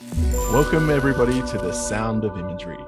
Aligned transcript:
Welcome, 0.00 0.90
everybody, 0.90 1.40
to 1.40 1.58
the 1.58 1.72
sound 1.72 2.24
of 2.24 2.36
imagery. 2.36 2.78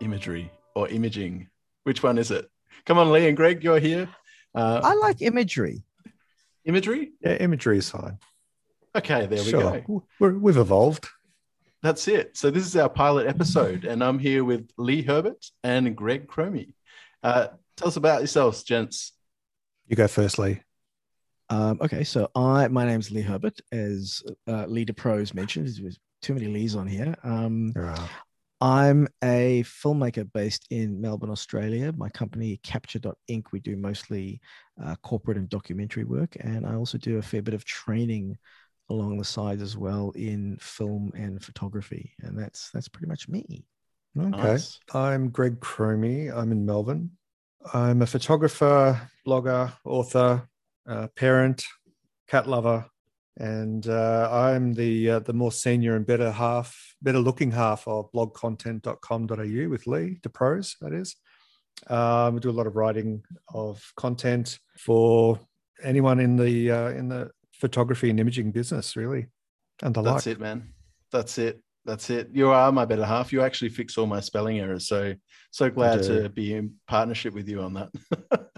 Imagery 0.00 0.50
or 0.74 0.88
imaging. 0.88 1.48
Which 1.84 2.02
one 2.02 2.18
is 2.18 2.30
it? 2.30 2.48
Come 2.86 2.98
on, 2.98 3.12
Lee 3.12 3.28
and 3.28 3.36
Greg, 3.36 3.62
you're 3.62 3.78
here. 3.78 4.08
Uh, 4.54 4.80
I 4.82 4.94
like 4.94 5.22
imagery. 5.22 5.84
imagery? 6.64 7.12
Yeah, 7.20 7.34
imagery 7.34 7.78
is 7.78 7.88
fine. 7.88 8.18
Okay, 8.96 9.26
there 9.26 9.42
we 9.44 9.52
go. 9.52 10.04
We're, 10.20 10.38
we've 10.38 10.56
evolved. 10.56 11.08
That's 11.82 12.08
it. 12.08 12.36
So, 12.36 12.50
this 12.50 12.66
is 12.66 12.76
our 12.76 12.88
pilot 12.88 13.26
episode, 13.26 13.84
and 13.84 14.02
I'm 14.02 14.18
here 14.18 14.44
with 14.44 14.70
Lee 14.78 15.02
Herbert 15.02 15.44
and 15.62 15.94
Greg 15.94 16.26
Cromie. 16.26 16.72
Uh, 17.22 17.48
tell 17.76 17.88
us 17.88 17.96
about 17.96 18.20
yourselves, 18.20 18.62
gents. 18.62 19.12
You 19.86 19.96
go 19.96 20.08
first, 20.08 20.38
Lee. 20.38 20.62
Um, 21.50 21.78
okay, 21.80 22.04
so 22.04 22.30
I 22.34 22.68
my 22.68 22.84
name's 22.84 23.10
Lee 23.10 23.20
Herbert, 23.20 23.60
as 23.72 24.22
uh, 24.48 24.66
Lee 24.66 24.86
DePros 24.86 25.34
mentioned. 25.34 25.68
There's 25.68 25.98
too 26.22 26.34
many 26.34 26.46
Lees 26.46 26.74
on 26.74 26.86
here. 26.86 27.14
Um, 27.22 27.72
There 27.72 27.86
are. 27.86 28.10
I'm 28.60 29.08
a 29.22 29.62
filmmaker 29.64 30.26
based 30.32 30.66
in 30.70 30.98
Melbourne, 30.98 31.30
Australia. 31.30 31.92
My 31.96 32.08
company, 32.08 32.60
Capture 32.62 32.98
Capture.inc, 32.98 33.46
we 33.52 33.60
do 33.60 33.76
mostly 33.76 34.40
uh, 34.82 34.94
corporate 35.02 35.36
and 35.36 35.50
documentary 35.50 36.04
work. 36.04 36.36
And 36.40 36.66
I 36.66 36.74
also 36.74 36.96
do 36.96 37.18
a 37.18 37.22
fair 37.22 37.42
bit 37.42 37.52
of 37.52 37.66
training 37.66 38.38
along 38.88 39.18
the 39.18 39.24
sides 39.24 39.60
as 39.60 39.76
well 39.76 40.12
in 40.14 40.56
film 40.60 41.12
and 41.14 41.44
photography. 41.44 42.14
And 42.22 42.38
that's 42.38 42.70
that's 42.70 42.88
pretty 42.88 43.08
much 43.08 43.28
me. 43.28 43.66
Okay. 44.18 44.30
Nice. 44.30 44.78
I'm 44.94 45.28
Greg 45.28 45.60
Cromie. 45.60 46.34
I'm 46.34 46.52
in 46.52 46.64
Melbourne. 46.64 47.10
I'm 47.74 48.00
a 48.00 48.06
photographer, 48.06 49.10
blogger, 49.26 49.72
author, 49.84 50.48
uh, 50.86 51.08
parent, 51.16 51.64
cat 52.28 52.48
lover, 52.48 52.86
and 53.36 53.88
uh, 53.88 54.28
I'm 54.30 54.74
the 54.74 55.10
uh, 55.10 55.18
the 55.20 55.32
more 55.32 55.52
senior 55.52 55.96
and 55.96 56.06
better 56.06 56.30
half, 56.30 56.94
better 57.02 57.18
looking 57.18 57.50
half 57.50 57.86
of 57.88 58.10
blogcontent.com.au 58.12 59.68
with 59.68 59.86
Lee 59.86 60.20
DePros. 60.22 60.76
That 60.80 60.92
is. 60.92 61.16
Um, 61.88 62.34
we 62.34 62.40
do 62.40 62.50
a 62.50 62.52
lot 62.52 62.66
of 62.66 62.76
writing 62.76 63.22
of 63.52 63.82
content 63.96 64.58
for 64.78 65.40
anyone 65.82 66.20
in 66.20 66.36
the 66.36 66.70
uh, 66.70 66.88
in 66.90 67.08
the 67.08 67.30
photography 67.52 68.10
and 68.10 68.20
imaging 68.20 68.52
business, 68.52 68.96
really, 68.96 69.26
and 69.82 69.94
the 69.94 70.02
That's 70.02 70.26
like. 70.26 70.36
it, 70.36 70.40
man. 70.40 70.72
That's 71.10 71.38
it. 71.38 71.60
That's 71.84 72.08
it. 72.10 72.30
You 72.32 72.50
are 72.50 72.72
my 72.72 72.84
better 72.84 73.04
half. 73.04 73.32
You 73.32 73.42
actually 73.42 73.68
fix 73.68 73.98
all 73.98 74.06
my 74.06 74.20
spelling 74.20 74.58
errors. 74.58 74.88
So, 74.88 75.14
so 75.50 75.68
glad 75.68 76.02
to 76.04 76.30
be 76.30 76.54
in 76.54 76.74
partnership 76.88 77.34
with 77.34 77.48
you 77.48 77.60
on 77.60 77.74
that. 77.74 77.90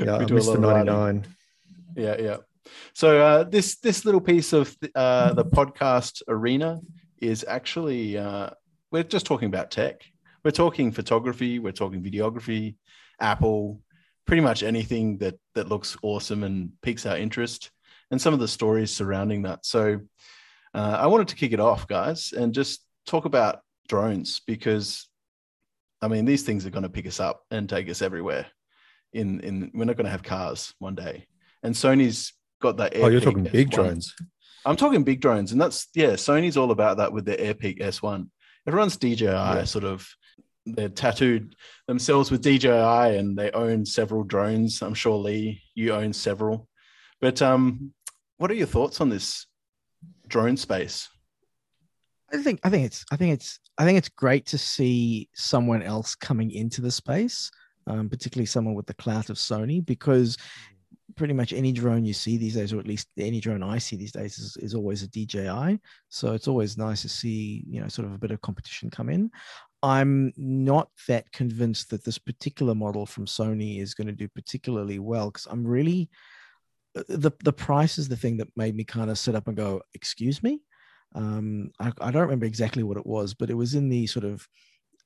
Yeah, 0.00 0.18
We 0.18 0.26
do 0.26 0.36
a 0.36 0.38
lot 0.38 0.56
Mr. 0.56 0.86
of 0.86 0.86
writing. 0.86 1.24
99. 1.94 2.18
yeah 2.18 2.24
yeah. 2.24 2.36
So 2.94 3.20
uh, 3.20 3.44
this 3.44 3.76
this 3.76 4.04
little 4.04 4.20
piece 4.20 4.52
of 4.52 4.76
uh, 4.94 5.34
the 5.34 5.44
podcast 5.44 6.22
arena 6.28 6.80
is 7.20 7.44
actually 7.46 8.16
uh, 8.16 8.50
we're 8.90 9.02
just 9.02 9.26
talking 9.26 9.48
about 9.48 9.70
tech. 9.70 10.02
We're 10.44 10.50
talking 10.50 10.92
photography 10.92 11.58
we're 11.58 11.72
talking 11.72 12.02
videography 12.02 12.76
apple 13.20 13.80
pretty 14.26 14.42
much 14.42 14.62
anything 14.62 15.18
that 15.18 15.36
that 15.54 15.68
looks 15.68 15.96
awesome 16.02 16.44
and 16.44 16.72
piques 16.82 17.06
our 17.06 17.16
interest 17.16 17.70
and 18.10 18.20
some 18.20 18.34
of 18.34 18.40
the 18.40 18.48
stories 18.48 18.90
surrounding 18.90 19.42
that. 19.42 19.64
So 19.64 20.00
uh, 20.74 20.98
i 21.00 21.06
wanted 21.06 21.28
to 21.28 21.36
kick 21.36 21.52
it 21.52 21.60
off 21.60 21.86
guys 21.86 22.32
and 22.32 22.52
just 22.52 22.84
talk 23.06 23.24
about 23.24 23.60
drones 23.88 24.40
because 24.46 25.08
i 26.02 26.08
mean 26.08 26.24
these 26.24 26.42
things 26.42 26.66
are 26.66 26.70
going 26.70 26.82
to 26.82 26.88
pick 26.88 27.06
us 27.06 27.20
up 27.20 27.42
and 27.50 27.68
take 27.68 27.88
us 27.88 28.02
everywhere 28.02 28.46
in 29.12 29.40
in 29.40 29.70
we're 29.74 29.84
not 29.84 29.96
going 29.96 30.04
to 30.04 30.10
have 30.10 30.22
cars 30.22 30.74
one 30.78 30.94
day 30.94 31.26
and 31.64 31.74
Sony's 31.74 32.32
got 32.62 32.76
that. 32.76 32.92
Oh, 32.96 33.08
you're 33.08 33.20
AirPeak 33.20 33.24
talking 33.24 33.42
big 33.44 33.70
S1. 33.70 33.74
drones. 33.74 34.14
I'm 34.64 34.76
talking 34.76 35.02
big 35.02 35.20
drones, 35.20 35.50
and 35.52 35.60
that's 35.60 35.88
yeah. 35.94 36.12
Sony's 36.12 36.56
all 36.56 36.70
about 36.70 36.98
that 36.98 37.12
with 37.12 37.24
their 37.24 37.36
AirPeak 37.36 37.80
S1. 37.80 38.28
Everyone's 38.66 38.96
DJI 38.96 39.24
Yeah. 39.24 39.64
sort 39.64 39.84
of. 39.84 40.08
They're 40.66 40.88
tattooed 40.88 41.56
themselves 41.88 42.30
with 42.30 42.40
DJI, 42.42 43.18
and 43.18 43.36
they 43.36 43.50
own 43.50 43.84
several 43.84 44.22
drones. 44.22 44.80
I'm 44.80 44.94
sure 44.94 45.18
Lee, 45.18 45.60
you 45.74 45.92
own 45.92 46.12
several. 46.14 46.68
But 47.20 47.42
um, 47.42 47.92
what 48.38 48.50
are 48.50 48.54
your 48.54 48.66
thoughts 48.66 49.00
on 49.02 49.10
this 49.10 49.46
drone 50.26 50.56
space? 50.56 51.08
I 52.32 52.38
think 52.38 52.60
I 52.64 52.70
think 52.70 52.86
it's 52.86 53.04
I 53.12 53.16
think 53.16 53.34
it's 53.34 53.60
I 53.76 53.84
think 53.84 53.98
it's 53.98 54.08
great 54.08 54.46
to 54.46 54.58
see 54.58 55.28
someone 55.34 55.82
else 55.82 56.14
coming 56.14 56.50
into 56.50 56.80
the 56.80 56.90
space, 56.90 57.50
um, 57.86 58.08
particularly 58.08 58.46
someone 58.46 58.74
with 58.74 58.86
the 58.86 58.94
clout 58.94 59.28
of 59.30 59.36
Sony, 59.36 59.84
because 59.84 60.38
pretty 61.16 61.34
much 61.34 61.52
any 61.52 61.72
drone 61.72 62.04
you 62.04 62.12
see 62.12 62.36
these 62.36 62.54
days, 62.54 62.72
or 62.72 62.78
at 62.78 62.86
least 62.86 63.08
any 63.18 63.40
drone 63.40 63.62
I 63.62 63.78
see 63.78 63.96
these 63.96 64.12
days, 64.12 64.38
is, 64.38 64.56
is 64.58 64.74
always 64.74 65.02
a 65.02 65.08
DJI. 65.08 65.80
So 66.08 66.32
it's 66.32 66.48
always 66.48 66.76
nice 66.76 67.02
to 67.02 67.08
see 67.08 67.64
you 67.68 67.80
know 67.80 67.88
sort 67.88 68.06
of 68.06 68.14
a 68.14 68.18
bit 68.18 68.30
of 68.30 68.40
competition 68.40 68.90
come 68.90 69.08
in. 69.08 69.30
I'm 69.82 70.32
not 70.36 70.88
that 71.08 71.30
convinced 71.32 71.90
that 71.90 72.04
this 72.04 72.18
particular 72.18 72.74
model 72.74 73.04
from 73.04 73.26
Sony 73.26 73.80
is 73.80 73.92
going 73.92 74.06
to 74.06 74.14
do 74.14 74.28
particularly 74.28 74.98
well 74.98 75.30
because 75.30 75.46
I'm 75.46 75.66
really 75.66 76.08
uh, 76.96 77.02
the 77.08 77.32
the 77.42 77.52
price 77.52 77.98
is 77.98 78.08
the 78.08 78.16
thing 78.16 78.38
that 78.38 78.48
made 78.56 78.74
me 78.74 78.84
kind 78.84 79.10
of 79.10 79.18
sit 79.18 79.34
up 79.34 79.48
and 79.48 79.56
go, 79.56 79.82
"Excuse 79.94 80.42
me." 80.42 80.60
Um, 81.14 81.70
I, 81.78 81.92
I 82.00 82.10
don't 82.10 82.22
remember 82.22 82.46
exactly 82.46 82.82
what 82.82 82.96
it 82.96 83.06
was, 83.06 83.34
but 83.34 83.50
it 83.50 83.54
was 83.54 83.74
in 83.74 83.88
the 83.88 84.06
sort 84.06 84.24
of 84.24 84.46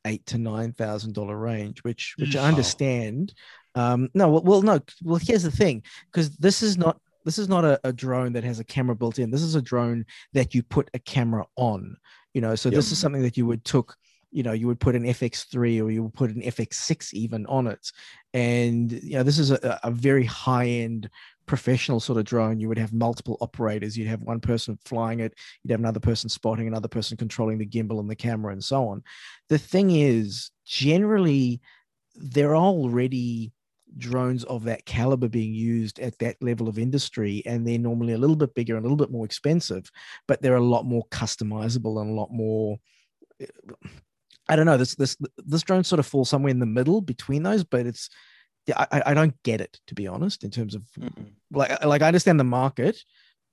eight 0.04 0.25
to 0.26 0.38
nine 0.38 0.72
thousand 0.72 1.14
dollar 1.14 1.36
range, 1.36 1.82
which 1.82 2.14
which 2.19 2.36
I 2.36 2.48
understand. 2.48 3.34
Um, 3.78 4.09
no, 4.12 4.28
well, 4.28 4.43
well, 4.43 4.62
no. 4.62 4.81
Well, 5.05 5.21
here's 5.22 5.44
the 5.44 5.53
thing, 5.53 5.84
because 6.11 6.31
this 6.37 6.62
is 6.62 6.77
not 6.77 7.00
this 7.25 7.39
is 7.39 7.49
not 7.49 7.65
a, 7.65 7.78
a 7.84 7.93
drone 7.93 8.33
that 8.33 8.43
has 8.43 8.59
a 8.59 8.65
camera 8.65 8.97
built 8.97 9.21
in. 9.21 9.31
This 9.31 9.43
is 9.43 9.55
a 9.55 9.62
drone 9.62 10.05
that 10.33 10.53
you 10.53 10.65
put 10.65 10.91
a 10.94 10.99
camera 10.99 11.44
on. 11.56 11.97
You 12.34 12.41
know, 12.41 12.56
so 12.56 12.71
this 12.71 12.91
is 12.91 12.99
something 12.99 13.22
that 13.22 13.37
you 13.37 13.47
would 13.47 13.65
took. 13.65 13.97
You 14.31 14.43
know, 14.43 14.53
you 14.53 14.67
would 14.67 14.81
put 14.81 14.97
an 14.97 15.05
FX3 15.05 15.83
or 15.83 15.91
you 15.91 16.03
would 16.03 16.12
put 16.12 16.31
an 16.31 16.43
FX6 16.43 17.15
even 17.15 17.47
on 17.47 17.69
it, 17.69 17.93
and 18.34 18.91
you 18.91 19.12
know, 19.12 19.22
this 19.22 19.38
is 19.38 19.53
a, 19.53 19.81
a 19.84 19.93
very 19.93 20.25
high 20.25 20.67
end 20.67 21.09
professional 21.47 22.00
sort 22.00 22.19
of 22.19 22.25
drone. 22.25 22.59
You 22.59 22.69
would 22.69 22.78
have 22.78 22.93
multiple 22.93 23.38
operators. 23.41 23.97
You'd 23.97 24.09
have 24.09 24.22
one 24.22 24.41
person 24.41 24.77
flying 24.84 25.21
it. 25.21 25.34
You'd 25.62 25.71
have 25.71 25.81
another 25.81 26.00
person 26.00 26.28
spotting, 26.28 26.67
another 26.67 26.88
person 26.88 27.17
controlling 27.17 27.59
the 27.59 27.67
gimbal 27.67 28.00
and 28.00 28.11
the 28.11 28.17
camera, 28.17 28.53
and 28.53 28.62
so 28.62 28.88
on. 28.88 29.05
The 29.49 29.59
thing 29.59 29.93
is, 29.93 30.50
generally, 30.67 31.61
there 32.17 32.50
are 32.50 32.56
already 32.56 33.53
drones 33.97 34.44
of 34.44 34.65
that 34.65 34.84
caliber 34.84 35.28
being 35.28 35.54
used 35.54 35.99
at 35.99 36.19
that 36.19 36.37
level 36.43 36.69
of 36.69 36.78
industry 36.78 37.43
and 37.47 37.66
they're 37.66 37.78
normally 37.78 38.12
a 38.12 38.19
little 38.19 38.37
bit 38.37 38.54
bigger 38.54 38.76
and 38.76 38.84
a 38.84 38.88
little 38.88 38.97
bit 38.97 39.10
more 39.10 39.25
expensive 39.25 39.91
but 40.26 40.41
they're 40.43 40.56
a 40.56 40.60
lot 40.60 40.84
more 40.84 41.04
customizable 41.10 42.00
and 42.00 42.10
a 42.10 42.15
lot 42.15 42.31
more 42.31 42.78
i 44.49 44.56
don't 44.56 44.66
know 44.66 44.76
this 44.76 44.94
this 44.97 45.16
this 45.38 45.62
drone 45.62 45.84
sort 45.84 45.99
of 45.99 46.06
falls 46.06 46.28
somewhere 46.28 46.50
in 46.50 46.59
the 46.59 46.66
middle 46.66 47.00
between 47.00 47.43
those 47.43 47.65
but 47.65 47.87
it's 47.87 48.10
I, 48.76 49.03
I- 49.06 49.15
don't 49.15 49.34
get 49.44 49.62
it 49.62 49.81
to 49.87 49.94
be 49.94 50.06
honest 50.06 50.44
in 50.44 50.50
terms 50.50 50.75
of 50.75 50.82
Mm-mm. 51.00 51.32
like 51.50 51.82
like 51.84 52.03
I 52.03 52.06
understand 52.09 52.38
the 52.38 52.44
market, 52.44 53.03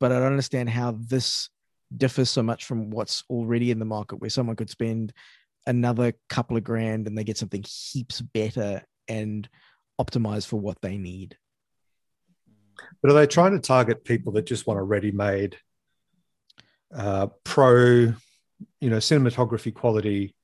but 0.01 0.11
I 0.11 0.15
don't 0.19 0.27
understand 0.27 0.69
how 0.69 0.97
this 0.99 1.49
differs 1.95 2.29
so 2.29 2.43
much 2.43 2.65
from 2.65 2.89
what's 2.89 3.23
already 3.29 3.71
in 3.71 3.79
the 3.79 3.85
market, 3.85 4.17
where 4.17 4.29
someone 4.29 4.57
could 4.57 4.69
spend 4.69 5.13
another 5.67 6.11
couple 6.29 6.57
of 6.57 6.65
grand 6.65 7.07
and 7.07 7.17
they 7.17 7.23
get 7.23 7.37
something 7.37 7.63
heaps 7.65 8.19
better 8.19 8.83
and 9.07 9.47
optimized 9.99 10.47
for 10.47 10.57
what 10.57 10.81
they 10.81 10.97
need. 10.97 11.37
But 13.01 13.11
are 13.11 13.13
they 13.13 13.27
trying 13.27 13.53
to 13.53 13.59
target 13.59 14.03
people 14.03 14.33
that 14.33 14.45
just 14.45 14.67
want 14.67 14.79
a 14.79 14.83
ready-made 14.83 15.57
uh, 16.93 17.27
pro, 17.43 18.13
you 18.81 18.89
know, 18.89 18.97
cinematography 18.97 19.73
quality 19.73 20.35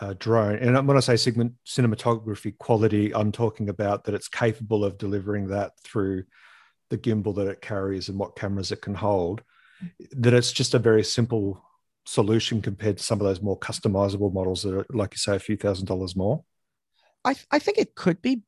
uh, 0.00 0.14
drone? 0.18 0.56
And 0.56 0.86
when 0.86 0.96
I 0.96 1.00
say 1.00 1.16
segment 1.16 1.54
cinematography 1.66 2.56
quality, 2.58 3.14
I'm 3.14 3.32
talking 3.32 3.68
about 3.68 4.04
that 4.04 4.14
it's 4.14 4.28
capable 4.28 4.84
of 4.84 4.98
delivering 4.98 5.48
that 5.48 5.72
through 5.82 6.24
the 6.90 6.98
gimbal 6.98 7.34
that 7.36 7.48
it 7.48 7.62
carries 7.62 8.08
and 8.08 8.18
what 8.18 8.36
cameras 8.36 8.72
it 8.72 8.82
can 8.82 8.94
hold. 8.94 9.42
That 10.12 10.34
it's 10.34 10.52
just 10.52 10.74
a 10.74 10.78
very 10.78 11.04
simple 11.04 11.64
solution 12.04 12.60
compared 12.60 12.98
to 12.98 13.04
some 13.04 13.20
of 13.20 13.26
those 13.26 13.42
more 13.42 13.58
customizable 13.58 14.32
models 14.32 14.62
that 14.62 14.74
are, 14.74 14.86
like 14.90 15.14
you 15.14 15.18
say, 15.18 15.36
a 15.36 15.38
few 15.38 15.56
thousand 15.56 15.86
dollars 15.86 16.16
more. 16.16 16.44
I 17.24 17.34
I 17.50 17.58
think 17.58 17.78
it 17.78 17.94
could 17.94 18.20
be, 18.22 18.42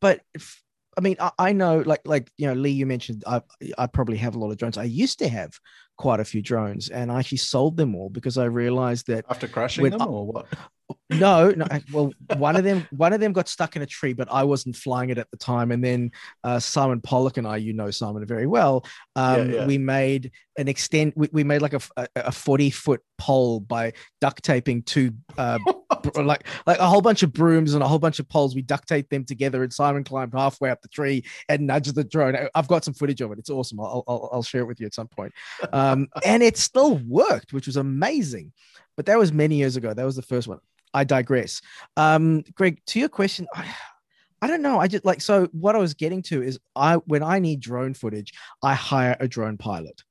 but 0.00 0.20
if, 0.34 0.62
I 0.98 1.00
mean 1.02 1.16
I, 1.20 1.30
I 1.38 1.52
know 1.52 1.80
like 1.80 2.02
like 2.06 2.30
you 2.38 2.46
know 2.46 2.54
Lee, 2.54 2.70
you 2.70 2.86
mentioned 2.86 3.22
I 3.26 3.42
I 3.78 3.86
probably 3.86 4.16
have 4.18 4.34
a 4.34 4.38
lot 4.38 4.50
of 4.50 4.56
drones. 4.56 4.78
I 4.78 4.84
used 4.84 5.18
to 5.20 5.28
have 5.28 5.52
quite 5.98 6.20
a 6.20 6.24
few 6.24 6.42
drones, 6.42 6.88
and 6.88 7.10
I 7.12 7.18
actually 7.20 7.38
sold 7.38 7.76
them 7.76 7.94
all 7.94 8.10
because 8.10 8.38
I 8.38 8.44
realized 8.44 9.06
that 9.08 9.24
After 9.28 9.48
crashing 9.48 9.82
When 9.82 9.92
them, 9.92 10.02
I- 10.02 10.06
or 10.06 10.26
what? 10.26 10.46
no 11.10 11.50
no 11.50 11.66
well 11.92 12.12
one 12.36 12.54
of 12.54 12.62
them 12.62 12.86
one 12.90 13.12
of 13.12 13.18
them 13.18 13.32
got 13.32 13.48
stuck 13.48 13.74
in 13.74 13.82
a 13.82 13.86
tree 13.86 14.12
but 14.12 14.28
i 14.30 14.44
wasn't 14.44 14.74
flying 14.76 15.10
it 15.10 15.18
at 15.18 15.28
the 15.32 15.36
time 15.36 15.72
and 15.72 15.82
then 15.82 16.12
uh, 16.44 16.60
simon 16.60 17.00
pollock 17.00 17.38
and 17.38 17.46
i 17.46 17.56
you 17.56 17.72
know 17.72 17.90
simon 17.90 18.24
very 18.24 18.46
well 18.46 18.84
um, 19.16 19.50
Yeah, 19.50 19.56
yeah. 19.56 19.66
we 19.66 19.78
made 19.78 20.30
an 20.58 20.68
extend 20.68 21.12
we, 21.16 21.28
we 21.32 21.42
made 21.42 21.60
like 21.60 21.74
a 21.74 21.80
a 22.14 22.30
40 22.30 22.70
foot 22.70 23.00
pole 23.18 23.58
by 23.58 23.94
duct 24.20 24.44
taping 24.44 24.82
two 24.82 25.10
uh, 25.38 25.58
like 26.16 26.46
like 26.66 26.78
a 26.78 26.86
whole 26.86 27.00
bunch 27.00 27.22
of 27.22 27.32
brooms 27.32 27.74
and 27.74 27.82
a 27.82 27.88
whole 27.88 27.98
bunch 27.98 28.18
of 28.18 28.28
poles. 28.28 28.54
We 28.54 28.62
duct 28.62 28.88
tape 28.88 29.08
them 29.08 29.24
together, 29.24 29.62
and 29.62 29.72
Simon 29.72 30.04
climbed 30.04 30.32
halfway 30.34 30.70
up 30.70 30.82
the 30.82 30.88
tree 30.88 31.24
and 31.48 31.66
nudged 31.66 31.94
the 31.94 32.04
drone. 32.04 32.36
I've 32.54 32.68
got 32.68 32.84
some 32.84 32.94
footage 32.94 33.20
of 33.20 33.32
it. 33.32 33.38
It's 33.38 33.50
awesome. 33.50 33.80
I'll 33.80 34.04
I'll, 34.06 34.30
I'll 34.32 34.42
share 34.42 34.62
it 34.62 34.66
with 34.66 34.80
you 34.80 34.86
at 34.86 34.94
some 34.94 35.08
point. 35.08 35.32
Um, 35.72 36.08
and 36.24 36.42
it 36.42 36.56
still 36.56 36.98
worked, 36.98 37.52
which 37.52 37.66
was 37.66 37.76
amazing. 37.76 38.52
But 38.96 39.06
that 39.06 39.18
was 39.18 39.32
many 39.32 39.56
years 39.56 39.76
ago. 39.76 39.92
That 39.92 40.04
was 40.04 40.16
the 40.16 40.22
first 40.22 40.48
one. 40.48 40.58
I 40.94 41.04
digress. 41.04 41.60
Um, 41.96 42.42
Greg, 42.54 42.80
to 42.86 42.98
your 42.98 43.10
question, 43.10 43.46
I, 43.54 43.66
I 44.42 44.48
don't 44.48 44.62
know. 44.62 44.78
I 44.78 44.86
just 44.86 45.04
like 45.04 45.22
so. 45.22 45.48
What 45.52 45.74
I 45.74 45.78
was 45.78 45.94
getting 45.94 46.22
to 46.24 46.42
is, 46.42 46.58
I 46.76 46.96
when 46.96 47.22
I 47.22 47.38
need 47.38 47.60
drone 47.60 47.94
footage, 47.94 48.34
I 48.62 48.74
hire 48.74 49.16
a 49.18 49.26
drone 49.26 49.56
pilot 49.56 50.02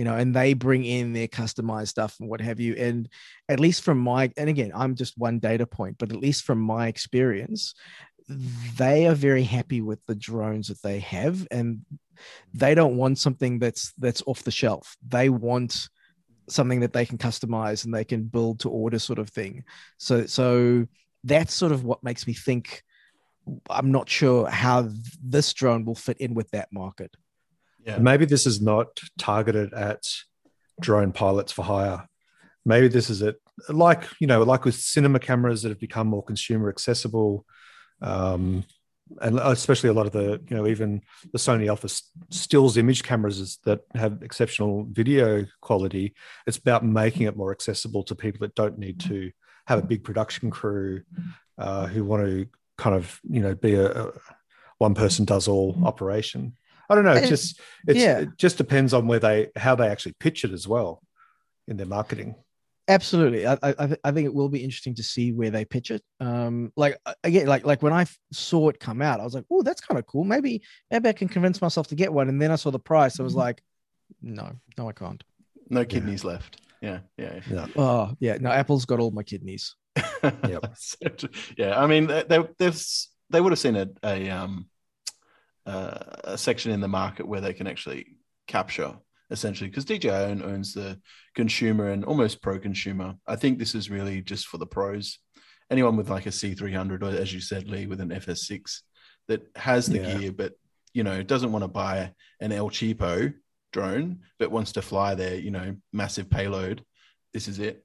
you 0.00 0.04
know, 0.04 0.16
and 0.16 0.34
they 0.34 0.54
bring 0.54 0.82
in 0.82 1.12
their 1.12 1.28
customized 1.28 1.88
stuff 1.88 2.16
and 2.20 2.30
what 2.30 2.40
have 2.40 2.58
you. 2.58 2.74
And 2.74 3.06
at 3.50 3.60
least 3.60 3.82
from 3.82 3.98
my, 3.98 4.32
and 4.38 4.48
again, 4.48 4.72
I'm 4.74 4.94
just 4.94 5.18
one 5.18 5.40
data 5.40 5.66
point, 5.66 5.98
but 5.98 6.10
at 6.10 6.16
least 6.16 6.44
from 6.44 6.58
my 6.58 6.88
experience, 6.88 7.74
they 8.78 9.06
are 9.06 9.14
very 9.14 9.42
happy 9.42 9.82
with 9.82 10.02
the 10.06 10.14
drones 10.14 10.68
that 10.68 10.80
they 10.80 11.00
have, 11.00 11.46
and 11.50 11.84
they 12.54 12.74
don't 12.74 12.96
want 12.96 13.18
something 13.18 13.58
that's 13.58 13.92
that's 13.98 14.22
off 14.26 14.42
the 14.42 14.50
shelf. 14.50 14.96
They 15.06 15.28
want 15.28 15.90
something 16.48 16.80
that 16.80 16.94
they 16.94 17.04
can 17.04 17.18
customize 17.18 17.84
and 17.84 17.92
they 17.92 18.04
can 18.06 18.22
build 18.22 18.60
to 18.60 18.70
order 18.70 18.98
sort 18.98 19.18
of 19.18 19.28
thing. 19.28 19.64
So 19.98 20.24
so 20.24 20.86
that's 21.24 21.52
sort 21.52 21.72
of 21.72 21.84
what 21.84 22.02
makes 22.02 22.26
me 22.26 22.32
think 22.32 22.82
I'm 23.68 23.92
not 23.92 24.08
sure 24.08 24.48
how 24.48 24.88
this 25.22 25.52
drone 25.52 25.84
will 25.84 25.94
fit 25.94 26.16
in 26.16 26.32
with 26.32 26.50
that 26.52 26.72
market. 26.72 27.14
Yeah. 27.84 27.98
Maybe 27.98 28.24
this 28.24 28.46
is 28.46 28.60
not 28.60 29.00
targeted 29.18 29.72
at 29.72 30.04
drone 30.80 31.12
pilots 31.12 31.52
for 31.52 31.64
hire. 31.64 32.08
Maybe 32.64 32.88
this 32.88 33.10
is 33.10 33.22
it, 33.22 33.36
like 33.68 34.04
you 34.20 34.26
know, 34.26 34.42
like 34.42 34.64
with 34.64 34.74
cinema 34.74 35.18
cameras 35.18 35.62
that 35.62 35.70
have 35.70 35.80
become 35.80 36.08
more 36.08 36.22
consumer 36.22 36.68
accessible, 36.68 37.46
um, 38.02 38.64
and 39.20 39.38
especially 39.38 39.88
a 39.88 39.92
lot 39.92 40.06
of 40.06 40.12
the 40.12 40.40
you 40.48 40.56
know 40.56 40.66
even 40.66 41.00
the 41.32 41.38
Sony 41.38 41.68
Alpha 41.68 41.88
stills 42.30 42.76
image 42.76 43.02
cameras 43.02 43.58
that 43.64 43.80
have 43.94 44.22
exceptional 44.22 44.86
video 44.90 45.46
quality. 45.60 46.14
It's 46.46 46.58
about 46.58 46.84
making 46.84 47.22
it 47.22 47.36
more 47.36 47.50
accessible 47.50 48.02
to 48.04 48.14
people 48.14 48.40
that 48.40 48.54
don't 48.54 48.78
need 48.78 49.00
to 49.00 49.30
have 49.66 49.78
a 49.78 49.86
big 49.86 50.04
production 50.04 50.50
crew 50.50 51.02
uh, 51.58 51.86
who 51.86 52.04
want 52.04 52.26
to 52.26 52.46
kind 52.76 52.94
of 52.94 53.20
you 53.28 53.40
know 53.40 53.54
be 53.54 53.74
a, 53.74 53.90
a 53.90 54.12
one 54.78 54.94
person 54.94 55.24
does 55.24 55.48
all 55.48 55.78
operation. 55.84 56.54
I 56.90 56.94
don't 56.96 57.04
know. 57.04 57.14
It 57.14 57.28
just 57.28 57.60
yeah. 57.86 58.18
it 58.18 58.36
just 58.36 58.58
depends 58.58 58.92
on 58.92 59.06
where 59.06 59.20
they 59.20 59.48
how 59.56 59.76
they 59.76 59.88
actually 59.88 60.14
pitch 60.18 60.44
it 60.44 60.50
as 60.50 60.66
well 60.66 61.02
in 61.68 61.76
their 61.76 61.86
marketing. 61.86 62.34
Absolutely, 62.88 63.46
I, 63.46 63.56
I, 63.62 63.96
I 64.02 64.10
think 64.10 64.26
it 64.26 64.34
will 64.34 64.48
be 64.48 64.64
interesting 64.64 64.96
to 64.96 65.04
see 65.04 65.30
where 65.30 65.50
they 65.50 65.64
pitch 65.64 65.92
it. 65.92 66.02
Um, 66.18 66.72
like 66.76 66.98
again, 67.22 67.46
like 67.46 67.64
like 67.64 67.82
when 67.82 67.92
I 67.92 68.06
saw 68.32 68.68
it 68.68 68.80
come 68.80 69.00
out, 69.00 69.20
I 69.20 69.24
was 69.24 69.34
like, 69.34 69.44
oh, 69.48 69.62
that's 69.62 69.80
kind 69.80 69.98
of 69.98 70.06
cool. 70.06 70.24
Maybe 70.24 70.62
maybe 70.90 71.08
I 71.08 71.12
can 71.12 71.28
convince 71.28 71.62
myself 71.62 71.86
to 71.88 71.94
get 71.94 72.12
one. 72.12 72.28
And 72.28 72.42
then 72.42 72.50
I 72.50 72.56
saw 72.56 72.72
the 72.72 72.80
price. 72.80 73.20
I 73.20 73.22
was 73.22 73.32
mm-hmm. 73.32 73.40
like, 73.40 73.62
no, 74.20 74.50
no, 74.76 74.88
I 74.88 74.92
can't. 74.92 75.22
No 75.68 75.84
kidneys 75.84 76.24
yeah. 76.24 76.30
left. 76.30 76.60
Yeah, 76.80 76.98
yeah, 77.16 77.40
yeah. 77.48 77.66
Oh, 77.76 78.16
yeah. 78.18 78.38
No, 78.40 78.50
Apple's 78.50 78.86
got 78.86 78.98
all 78.98 79.12
my 79.12 79.22
kidneys. 79.22 79.76
yep. 80.22 80.74
yeah, 81.56 81.80
I 81.80 81.86
mean, 81.86 82.08
they 82.08 82.40
they've 82.58 82.82
they 83.30 83.40
would 83.40 83.52
have 83.52 83.58
seen 83.58 83.76
a, 83.76 83.88
a 84.02 84.30
um 84.30 84.66
uh, 85.70 85.98
a 86.24 86.38
section 86.38 86.72
in 86.72 86.80
the 86.80 86.88
market 86.88 87.26
where 87.26 87.40
they 87.40 87.52
can 87.52 87.66
actually 87.66 88.16
capture 88.46 88.96
essentially 89.30 89.70
because 89.70 89.84
DJI 89.84 90.10
owns 90.10 90.74
the 90.74 91.00
consumer 91.36 91.90
and 91.90 92.04
almost 92.04 92.42
pro 92.42 92.58
consumer. 92.58 93.14
I 93.26 93.36
think 93.36 93.58
this 93.58 93.76
is 93.76 93.88
really 93.88 94.22
just 94.22 94.48
for 94.48 94.58
the 94.58 94.66
pros. 94.66 95.18
Anyone 95.70 95.96
with 95.96 96.10
like 96.10 96.26
a 96.26 96.30
C300 96.30 97.02
or 97.02 97.16
as 97.16 97.32
you 97.32 97.40
said, 97.40 97.68
Lee, 97.68 97.86
with 97.86 98.00
an 98.00 98.08
FS6 98.10 98.80
that 99.28 99.46
has 99.54 99.86
the 99.86 100.00
yeah. 100.00 100.18
gear, 100.18 100.32
but 100.32 100.54
you 100.92 101.04
know, 101.04 101.22
doesn't 101.22 101.52
want 101.52 101.62
to 101.62 101.68
buy 101.68 102.12
an 102.40 102.50
El 102.50 102.70
Cheapo 102.70 103.32
drone, 103.72 104.20
but 104.40 104.50
wants 104.50 104.72
to 104.72 104.82
fly 104.82 105.14
their, 105.14 105.36
you 105.36 105.52
know, 105.52 105.76
massive 105.92 106.28
payload. 106.28 106.84
This 107.32 107.46
is 107.46 107.60
it. 107.60 107.84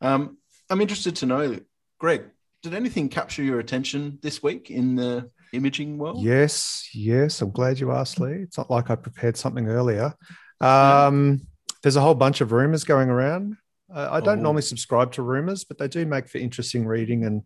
Um, 0.00 0.38
I'm 0.70 0.80
interested 0.80 1.16
to 1.16 1.26
know, 1.26 1.58
Greg, 1.98 2.22
did 2.62 2.74
anything 2.74 3.08
capture 3.08 3.42
your 3.42 3.58
attention 3.58 4.20
this 4.22 4.40
week 4.40 4.70
in 4.70 4.94
the 4.94 5.30
imaging 5.52 5.98
world? 5.98 6.22
Yes, 6.22 6.88
yes. 6.94 7.40
I'm 7.40 7.50
glad 7.50 7.78
you 7.78 7.92
asked, 7.92 8.20
Lee. 8.20 8.42
It's 8.42 8.58
not 8.58 8.70
like 8.70 8.90
I 8.90 8.96
prepared 8.96 9.36
something 9.36 9.68
earlier. 9.68 10.14
Um, 10.60 11.40
there's 11.82 11.96
a 11.96 12.00
whole 12.00 12.14
bunch 12.14 12.40
of 12.40 12.52
rumors 12.52 12.84
going 12.84 13.08
around. 13.08 13.56
Uh, 13.92 14.08
I 14.10 14.20
don't 14.20 14.40
oh. 14.40 14.42
normally 14.42 14.62
subscribe 14.62 15.12
to 15.12 15.22
rumors, 15.22 15.64
but 15.64 15.78
they 15.78 15.88
do 15.88 16.04
make 16.04 16.28
for 16.28 16.38
interesting 16.38 16.86
reading 16.86 17.24
and 17.24 17.42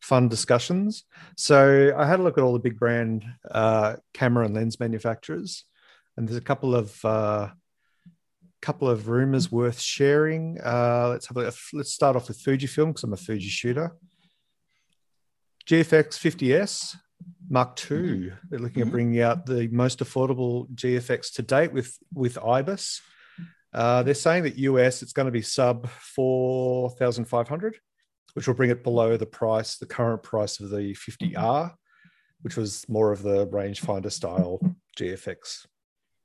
fun 0.00 0.28
discussions. 0.28 1.04
So 1.36 1.94
I 1.96 2.06
had 2.06 2.20
a 2.20 2.22
look 2.22 2.38
at 2.38 2.44
all 2.44 2.54
the 2.54 2.58
big 2.58 2.78
brand 2.78 3.24
uh, 3.50 3.96
camera 4.14 4.46
and 4.46 4.54
lens 4.54 4.80
manufacturers, 4.80 5.64
and 6.16 6.26
there's 6.26 6.38
a 6.38 6.42
couple 6.42 6.74
of 6.74 7.04
uh, 7.04 7.48
couple 8.62 8.88
of 8.88 9.08
rumors 9.08 9.52
worth 9.52 9.80
sharing. 9.80 10.58
Uh, 10.64 11.08
let's 11.10 11.26
have 11.26 11.36
a 11.36 11.52
let's 11.74 11.92
start 11.92 12.16
off 12.16 12.28
with 12.28 12.42
Fujifilm 12.42 12.88
because 12.88 13.04
I'm 13.04 13.12
a 13.12 13.16
Fuji 13.16 13.48
shooter. 13.48 13.94
GFX 15.66 16.18
50s 16.18 16.96
Mark 17.48 17.78
II. 17.90 17.98
Mm-hmm. 17.98 18.28
They're 18.48 18.58
looking 18.58 18.80
mm-hmm. 18.80 18.88
at 18.88 18.92
bringing 18.92 19.20
out 19.20 19.46
the 19.46 19.68
most 19.68 19.98
affordable 19.98 20.68
GFX 20.74 21.34
to 21.34 21.42
date 21.42 21.72
with 21.72 21.96
with 22.14 22.36
IBIS. 22.36 23.00
Uh, 23.74 24.02
they're 24.02 24.14
saying 24.14 24.42
that 24.44 24.56
US 24.56 25.02
it's 25.02 25.12
going 25.12 25.26
to 25.26 25.32
be 25.32 25.42
sub 25.42 25.88
four 25.88 26.90
thousand 26.90 27.26
five 27.26 27.48
hundred, 27.48 27.76
which 28.34 28.46
will 28.46 28.54
bring 28.54 28.70
it 28.70 28.82
below 28.82 29.16
the 29.16 29.26
price, 29.26 29.76
the 29.76 29.86
current 29.86 30.22
price 30.22 30.60
of 30.60 30.70
the 30.70 30.94
50R, 30.94 31.74
which 32.42 32.56
was 32.56 32.88
more 32.88 33.12
of 33.12 33.22
the 33.22 33.46
rangefinder 33.48 34.10
style 34.10 34.60
GFX 34.98 35.66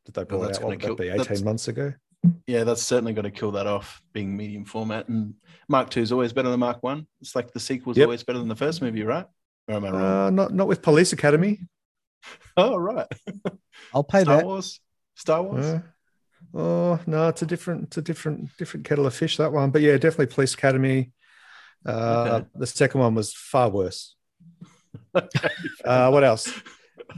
that 0.05 0.15
they 0.15 0.23
brought 0.23 0.55
out. 0.55 0.63
What 0.63 0.81
would 0.81 0.97
be 0.97 1.09
eighteen 1.09 1.43
months 1.43 1.67
ago? 1.67 1.93
Yeah, 2.47 2.63
that's 2.63 2.81
certainly 2.81 3.13
going 3.13 3.25
to 3.25 3.31
kill 3.31 3.51
that 3.51 3.67
off, 3.67 4.01
being 4.13 4.35
medium 4.35 4.65
format. 4.65 5.07
And 5.07 5.35
Mark 5.69 5.95
II 5.95 6.03
is 6.03 6.11
always 6.11 6.33
better 6.33 6.49
than 6.49 6.59
Mark 6.59 6.81
One. 6.81 7.07
It's 7.21 7.35
like 7.35 7.51
the 7.51 7.59
sequel 7.59 7.91
is 7.91 7.97
yep. 7.97 8.05
always 8.05 8.23
better 8.23 8.39
than 8.39 8.47
the 8.47 8.55
first 8.55 8.81
movie, 8.81 9.03
right? 9.03 9.27
Or 9.67 9.75
am 9.75 9.85
I 9.85 9.89
wrong? 9.89 10.01
Uh, 10.01 10.29
not 10.29 10.53
not 10.53 10.67
with 10.67 10.81
Police 10.81 11.13
Academy. 11.13 11.59
oh 12.57 12.77
right. 12.77 13.07
I'll 13.93 14.03
pay 14.03 14.21
Star 14.21 14.37
that. 14.37 14.45
Wars. 14.45 14.79
Star 15.15 15.43
Wars. 15.43 15.65
Uh, 15.65 15.81
oh 16.53 16.99
no, 17.05 17.27
it's 17.27 17.41
a 17.41 17.45
different, 17.45 17.85
it's 17.85 17.97
a 17.97 18.01
different, 18.01 18.55
different 18.57 18.85
kettle 18.85 19.05
of 19.05 19.13
fish 19.13 19.37
that 19.37 19.51
one. 19.51 19.71
But 19.71 19.81
yeah, 19.81 19.93
definitely 19.93 20.27
Police 20.27 20.53
Academy. 20.53 21.11
Uh, 21.85 22.39
okay. 22.41 22.47
The 22.55 22.67
second 22.67 23.01
one 23.01 23.15
was 23.15 23.33
far 23.33 23.69
worse. 23.69 24.15
uh, 25.13 26.09
what 26.09 26.23
else? 26.23 26.51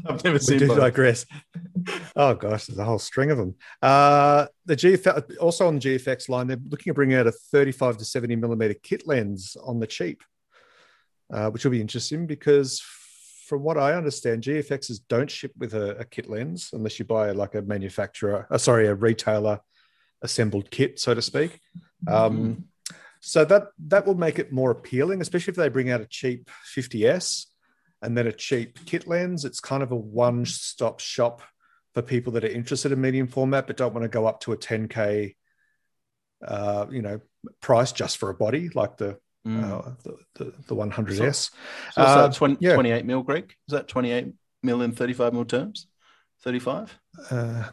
I've 0.05 0.23
never 0.23 0.35
we 0.35 0.39
seen. 0.39 0.59
Do 0.59 0.67
both. 0.67 0.77
digress. 0.77 1.25
Oh 2.15 2.33
gosh, 2.35 2.65
there's 2.65 2.79
a 2.79 2.85
whole 2.85 2.99
string 2.99 3.31
of 3.31 3.37
them. 3.37 3.55
Uh, 3.81 4.47
the 4.65 4.75
GFX 4.75 5.37
also 5.39 5.67
on 5.67 5.79
the 5.79 5.81
GFX 5.81 6.29
line, 6.29 6.47
they're 6.47 6.57
looking 6.69 6.91
at 6.91 6.95
bringing 6.95 7.17
out 7.17 7.27
a 7.27 7.31
35 7.31 7.97
to 7.97 8.05
70 8.05 8.35
millimeter 8.35 8.75
kit 8.75 9.07
lens 9.07 9.57
on 9.63 9.79
the 9.79 9.87
cheap 9.87 10.23
uh, 11.31 11.49
which 11.49 11.63
will 11.63 11.71
be 11.71 11.81
interesting 11.81 12.25
because 12.25 12.81
from 13.49 13.63
what 13.63 13.77
I 13.77 13.93
understand, 13.93 14.43
GFXs 14.43 15.01
don't 15.09 15.29
ship 15.29 15.51
with 15.57 15.73
a, 15.73 15.97
a 15.97 16.05
kit 16.05 16.29
lens 16.29 16.69
unless 16.71 16.99
you 16.99 17.05
buy 17.05 17.31
like 17.31 17.55
a 17.55 17.63
manufacturer, 17.63 18.47
uh, 18.51 18.57
sorry, 18.57 18.87
a 18.87 18.93
retailer 18.93 19.59
assembled 20.21 20.69
kit, 20.69 20.99
so 20.99 21.13
to 21.13 21.21
speak. 21.21 21.59
Um, 22.07 22.37
mm-hmm. 22.37 22.61
So 23.21 23.43
that 23.45 23.69
that 23.87 24.05
will 24.05 24.15
make 24.15 24.39
it 24.39 24.53
more 24.53 24.71
appealing, 24.71 25.19
especially 25.21 25.51
if 25.51 25.57
they 25.57 25.67
bring 25.67 25.89
out 25.89 25.99
a 25.99 26.05
cheap 26.05 26.49
50s 26.75 27.47
and 28.01 28.17
then 28.17 28.27
a 28.27 28.31
cheap 28.31 28.85
kit 28.85 29.07
lens. 29.07 29.43
It's 29.43 29.59
kind 29.59 29.83
of 29.83 29.91
a 29.91 29.95
one-stop 29.95 30.99
shop 30.99 31.41
for 31.93 32.01
people 32.01 32.33
that 32.33 32.45
are 32.45 32.49
interested 32.49 32.91
in 32.91 33.01
medium 33.01 33.27
format 33.27 33.67
but 33.67 33.77
don't 33.77 33.93
want 33.93 34.03
to 34.03 34.09
go 34.09 34.25
up 34.25 34.39
to 34.41 34.53
a 34.53 34.57
10k, 34.57 35.35
uh, 36.47 36.85
you 36.89 37.01
know, 37.01 37.19
price 37.61 37.91
just 37.91 38.17
for 38.17 38.29
a 38.29 38.35
body 38.35 38.69
like 38.73 38.97
the 38.97 39.17
mm. 39.47 39.63
uh, 39.63 39.91
the, 40.03 40.17
the, 40.35 40.53
the 40.67 40.75
100S. 40.75 41.17
So, 41.17 41.51
so 41.93 42.01
uh, 42.01 42.31
20, 42.31 42.57
yeah. 42.59 42.73
28 42.73 43.05
mil, 43.05 43.23
Greg? 43.23 43.53
Is 43.67 43.73
that 43.73 43.87
28 43.87 44.33
mil 44.63 44.81
in 44.81 44.91
35 44.91 45.33
mil 45.33 45.45
terms? 45.45 45.87
35? 46.43 46.97
Uh, 47.29 47.69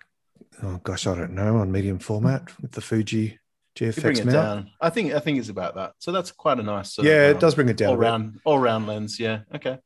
oh 0.63 0.81
gosh, 0.83 1.07
I 1.07 1.15
don't 1.15 1.33
know 1.33 1.59
on 1.59 1.71
medium 1.71 1.99
format 1.99 2.51
with 2.61 2.73
the 2.73 2.81
Fuji 2.81 3.39
GFX 3.77 4.03
bring 4.03 4.19
it 4.19 4.33
down. 4.33 4.71
I 4.81 4.91
think 4.91 5.13
I 5.13 5.21
think 5.21 5.39
it's 5.39 5.51
about 5.51 5.75
that. 5.75 5.93
So 5.99 6.11
that's 6.11 6.33
quite 6.33 6.59
a 6.59 6.63
nice. 6.63 6.99
yeah, 6.99 7.13
of, 7.13 7.31
um, 7.31 7.37
it 7.37 7.41
does 7.41 7.55
bring 7.55 7.69
it 7.69 7.77
down. 7.77 7.91
All 7.91 7.97
round, 7.97 8.41
all 8.45 8.59
round 8.59 8.87
lens. 8.87 9.21
Yeah. 9.21 9.41
Okay. 9.55 9.79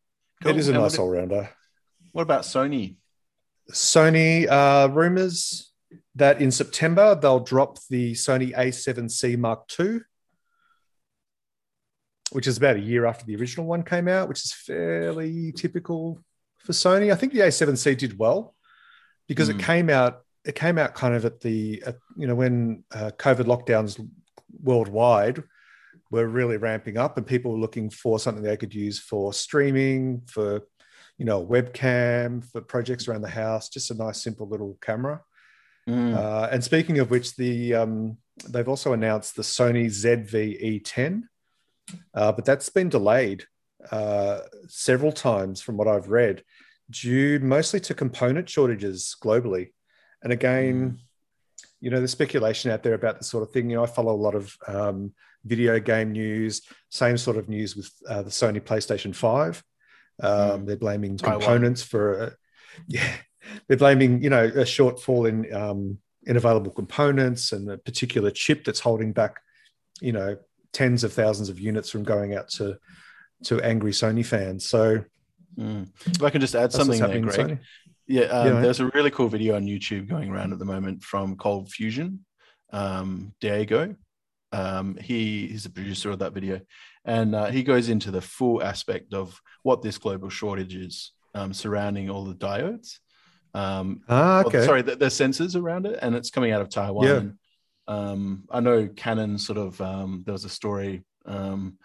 Cool. 0.43 0.53
It 0.53 0.57
is 0.57 0.69
a 0.69 0.73
and 0.73 0.83
nice 0.83 0.99
all 0.99 1.09
rounder. 1.09 1.51
What 2.13 2.23
about 2.23 2.43
Sony? 2.43 2.97
Sony 3.73 4.49
uh, 4.49 4.89
rumors 4.91 5.73
that 6.15 6.41
in 6.41 6.51
September 6.51 7.15
they'll 7.15 7.41
drop 7.41 7.79
the 7.89 8.13
Sony 8.13 8.55
A7C 8.55 9.37
Mark 9.37 9.69
II 9.79 10.01
which 12.31 12.47
is 12.47 12.57
about 12.57 12.77
a 12.77 12.81
year 12.81 13.07
after 13.07 13.25
the 13.25 13.37
original 13.37 13.67
one 13.67 13.83
came 13.83 14.09
out, 14.09 14.29
which 14.29 14.45
is 14.45 14.53
fairly 14.53 15.53
typical 15.53 16.19
for 16.59 16.73
Sony. 16.73 17.13
I 17.13 17.17
think 17.17 17.33
the 17.33 17.41
A7C 17.41 17.97
did 17.97 18.19
well 18.19 18.55
because 19.29 19.49
mm. 19.49 19.53
it 19.53 19.55
hmm. 19.55 19.61
came 19.61 19.91
out. 19.91 20.23
It 20.45 20.55
came 20.55 20.79
out 20.79 20.95
kind 20.95 21.15
of 21.15 21.27
at 21.27 21.41
the, 21.41 21.83
at, 21.85 21.97
you 22.17 22.27
know, 22.27 22.35
when 22.35 22.85
uh, 22.93 23.11
COVID 23.19 23.45
lockdowns 23.45 24.01
worldwide 24.63 25.43
were 26.11 26.27
really 26.27 26.57
ramping 26.57 26.97
up, 26.97 27.19
and 27.19 27.27
people 27.27 27.53
were 27.53 27.59
looking 27.59 27.91
for 27.91 28.19
something 28.19 28.43
they 28.43 28.57
could 28.57 28.75
use 28.75 28.99
for 28.99 29.33
streaming, 29.33 30.23
for 30.27 30.63
you 31.19 31.27
know, 31.27 31.45
webcam, 31.45 32.43
for 32.43 32.63
projects 32.63 33.07
around 33.07 33.21
the 33.21 33.29
house. 33.29 33.69
Just 33.69 33.91
a 33.91 33.95
nice, 33.95 34.23
simple 34.23 34.49
little 34.49 34.79
camera. 34.81 35.21
Mm. 35.87 36.17
Uh, 36.17 36.49
and 36.51 36.65
speaking 36.65 36.99
of 36.99 37.11
which, 37.11 37.37
the 37.37 37.75
um, 37.75 38.17
they've 38.49 38.69
also 38.69 38.95
announced 38.95 39.37
the 39.37 39.43
Sony 39.43 39.87
ZV-E10, 39.87 41.25
uh, 42.15 42.33
but 42.33 42.45
that's 42.45 42.69
been 42.69 42.89
delayed 42.89 43.45
uh, 43.91 44.41
several 44.69 45.13
times 45.13 45.61
from 45.61 45.77
what 45.77 45.89
I've 45.89 46.09
read, 46.09 46.43
due 46.91 47.39
mostly 47.41 47.81
to 47.81 47.95
component 47.95 48.49
shortages 48.49 49.17
globally. 49.23 49.73
And 50.23 50.33
again, 50.33 50.99
you 51.81 51.91
know, 51.91 51.99
there's 51.99 52.11
speculation 52.11 52.71
out 52.71 52.83
there 52.83 52.95
about 52.95 53.19
this 53.19 53.29
sort 53.29 53.43
of 53.43 53.53
thing. 53.53 53.71
You 53.71 53.77
know, 53.77 53.85
I 53.85 53.87
follow 53.87 54.15
a 54.15 54.17
lot 54.17 54.35
of 54.35 54.55
um, 54.67 55.13
video 55.45 55.81
game 55.81 56.13
news, 56.13 56.63
same 56.91 57.17
sort 57.17 57.37
of 57.37 57.49
news 57.49 57.77
with 57.77 57.91
uh, 58.09 58.23
the 58.23 58.31
Sony 58.31 58.61
PlayStation 58.61 59.15
5. 59.15 59.63
Um, 60.23 60.67
They're 60.67 60.77
blaming 60.77 61.17
components 61.17 61.83
for, 61.83 62.23
uh, 62.23 62.31
yeah, 62.87 63.11
they're 63.67 63.79
blaming, 63.79 64.23
you 64.23 64.29
know, 64.29 64.45
a 64.45 64.65
shortfall 64.65 65.29
in 65.29 65.53
um, 65.55 65.99
in 66.25 66.37
available 66.37 66.71
components 66.71 67.53
and 67.53 67.71
a 67.71 67.79
particular 67.79 68.31
chip 68.31 68.65
that's 68.65 68.81
holding 68.81 69.13
back, 69.13 69.41
you 70.01 70.13
know, 70.13 70.37
tens 70.73 71.05
of 71.05 71.13
thousands 71.13 71.49
of 71.49 71.59
units 71.59 71.91
from 71.91 72.05
going 72.05 72.35
out 72.35 72.49
to 72.51 72.79
to 73.45 73.61
angry 73.61 73.93
Sony 73.93 74.25
fans. 74.25 74.69
So 74.69 75.05
Mm. 75.59 75.89
If 76.07 76.23
I 76.23 76.31
can 76.31 76.41
just 76.41 76.55
add 76.55 76.73
something 76.73 76.99
there, 76.99 77.21
Greg. 77.21 77.59
Yeah, 78.07 78.23
um, 78.23 78.47
Yeah, 78.47 78.61
there's 78.61 78.81
a 78.81 78.87
really 78.87 79.11
cool 79.11 79.29
video 79.29 79.57
on 79.57 79.67
YouTube 79.67 80.09
going 80.09 80.31
around 80.31 80.53
at 80.53 80.59
the 80.59 80.65
moment 80.65 81.03
from 81.03 81.37
Cold 81.37 81.71
Fusion, 81.71 82.25
um, 82.73 83.35
Diego. 83.41 83.95
Um, 84.53 84.97
he 84.97 85.47
he's 85.47 85.63
the 85.63 85.71
producer 85.71 86.11
of 86.11 86.19
that 86.21 86.33
video, 86.33 86.61
and 87.05 87.35
uh, 87.35 87.47
he 87.47 87.63
goes 87.63 87.89
into 87.89 88.11
the 88.11 88.21
full 88.21 88.63
aspect 88.63 89.15
of 89.15 89.41
what 89.63 89.83
this 89.83 89.99
global 89.99 90.29
shortage 90.29 90.75
is 90.75 91.13
um, 91.35 91.53
surrounding 91.53 92.11
all 92.11 92.25
the 92.25 92.35
diodes. 92.35 92.99
Um, 93.55 94.03
Ah, 94.09 94.41
or, 94.41 94.47
okay. 94.47 94.65
sorry, 94.65 94.83
the, 94.83 94.97
the 94.97 95.07
sensors 95.07 95.61
around 95.61 95.87
it, 95.87 95.99
and 96.03 96.17
it's 96.17 96.31
coming 96.31 96.53
out 96.53 96.63
of 96.63 96.69
Taiwan. 96.69 97.07
Yeah. 97.07 97.17
And, 97.17 97.39
um, 97.91 98.45
I 98.51 98.61
know 98.61 98.89
Canon 98.89 99.37
sort 99.37 99.59
of 99.59 99.81
um, 99.81 100.23
there 100.25 100.33
was 100.33 100.45
a 100.45 100.49
story 100.49 101.03
um, 101.27 101.77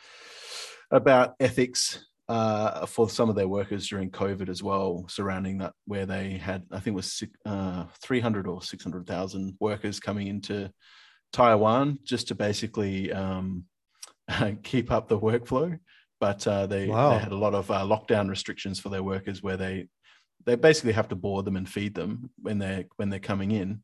about 0.91 1.33
ethics 1.39 2.05
uh, 2.29 2.85
for 2.85 3.09
some 3.09 3.27
of 3.27 3.35
their 3.35 3.47
workers 3.47 3.87
during 3.87 4.11
COVID 4.11 4.47
as 4.47 4.61
well, 4.61 5.05
surrounding 5.09 5.57
that, 5.59 5.73
where 5.85 6.05
they 6.05 6.33
had 6.33 6.63
I 6.71 6.79
think 6.79 6.93
it 6.93 7.01
was 7.03 7.23
uh, 7.45 7.85
300 8.03 8.47
or 8.47 8.61
600,000 8.61 9.57
workers 9.59 9.99
coming 9.99 10.27
into 10.27 10.69
Taiwan 11.33 11.97
just 12.03 12.27
to 12.27 12.35
basically 12.35 13.11
um, 13.11 13.65
keep 14.63 14.91
up 14.91 15.07
the 15.07 15.19
workflow. 15.19 15.79
But 16.19 16.45
uh, 16.47 16.67
they, 16.67 16.87
Wow. 16.87 17.11
they 17.11 17.17
had 17.19 17.31
a 17.31 17.37
lot 17.37 17.55
of 17.55 17.69
uh, 17.71 17.81
lockdown 17.81 18.29
restrictions 18.29 18.79
for 18.79 18.89
their 18.89 19.03
workers 19.03 19.41
where 19.41 19.57
they 19.57 19.87
they 20.45 20.55
basically 20.55 20.93
have 20.93 21.07
to 21.09 21.15
board 21.15 21.45
them 21.45 21.55
and 21.55 21.67
feed 21.67 21.95
them 21.95 22.29
when 22.43 22.59
they're 22.59 22.85
when 22.97 23.09
they're 23.09 23.19
coming 23.19 23.51
in 23.51 23.81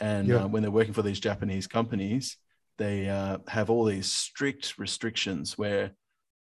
and 0.00 0.28
Yeah. 0.28 0.44
uh, 0.44 0.46
when 0.48 0.62
they're 0.62 0.70
working 0.70 0.94
for 0.94 1.02
these 1.02 1.20
japanese 1.20 1.66
companies 1.66 2.36
they 2.78 3.08
uh, 3.08 3.38
have 3.48 3.70
all 3.70 3.84
these 3.84 4.10
strict 4.10 4.78
restrictions 4.78 5.56
where 5.56 5.92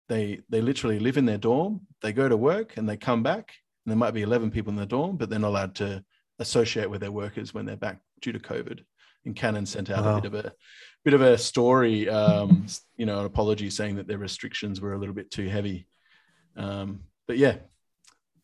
they 0.07 0.41
they 0.49 0.61
literally 0.61 0.99
live 0.99 1.17
in 1.17 1.25
their 1.25 1.37
dorm 1.37 1.81
they 2.01 2.13
go 2.13 2.29
to 2.29 2.37
work 2.37 2.77
and 2.77 2.87
they 2.87 2.97
come 2.97 3.23
back 3.23 3.53
and 3.85 3.91
there 3.91 3.97
might 3.97 4.13
be 4.13 4.21
11 4.21 4.51
people 4.51 4.69
in 4.71 4.75
the 4.77 4.85
dorm 4.85 5.17
but 5.17 5.29
they're 5.29 5.39
not 5.39 5.49
allowed 5.49 5.75
to 5.75 6.03
associate 6.39 6.89
with 6.89 7.01
their 7.01 7.11
workers 7.11 7.53
when 7.53 7.65
they're 7.65 7.75
back 7.75 7.99
due 8.21 8.31
to 8.31 8.39
covid 8.39 8.79
and 9.25 9.35
canon 9.35 9.65
sent 9.65 9.89
out 9.89 10.05
Wow. 10.05 10.17
a 10.17 10.21
bit 10.21 10.33
of 10.33 10.45
a 10.45 10.53
bit 11.03 11.13
of 11.13 11.21
a 11.21 11.37
story 11.37 12.07
um, 12.09 12.67
you 12.97 13.05
know 13.05 13.19
an 13.19 13.25
apology 13.25 13.69
saying 13.69 13.95
that 13.95 14.07
their 14.07 14.17
restrictions 14.19 14.79
were 14.81 14.93
a 14.93 14.97
little 14.99 15.15
bit 15.15 15.31
too 15.31 15.47
heavy 15.49 15.87
um, 16.55 17.01
but 17.27 17.37
yeah 17.37 17.55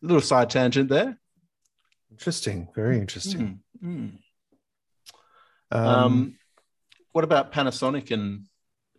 a 0.04 0.06
little 0.06 0.22
side 0.22 0.50
tangent 0.50 0.90
there 0.90 1.20
Interesting. 2.12 2.68
Very 2.74 2.98
interesting. 2.98 3.62
Mm, 3.84 3.88
mm. 3.90 4.12
Um, 5.72 5.86
Um, 5.88 6.36
what 7.12 7.24
about 7.24 7.52
Panasonic 7.52 8.12
and 8.12 8.46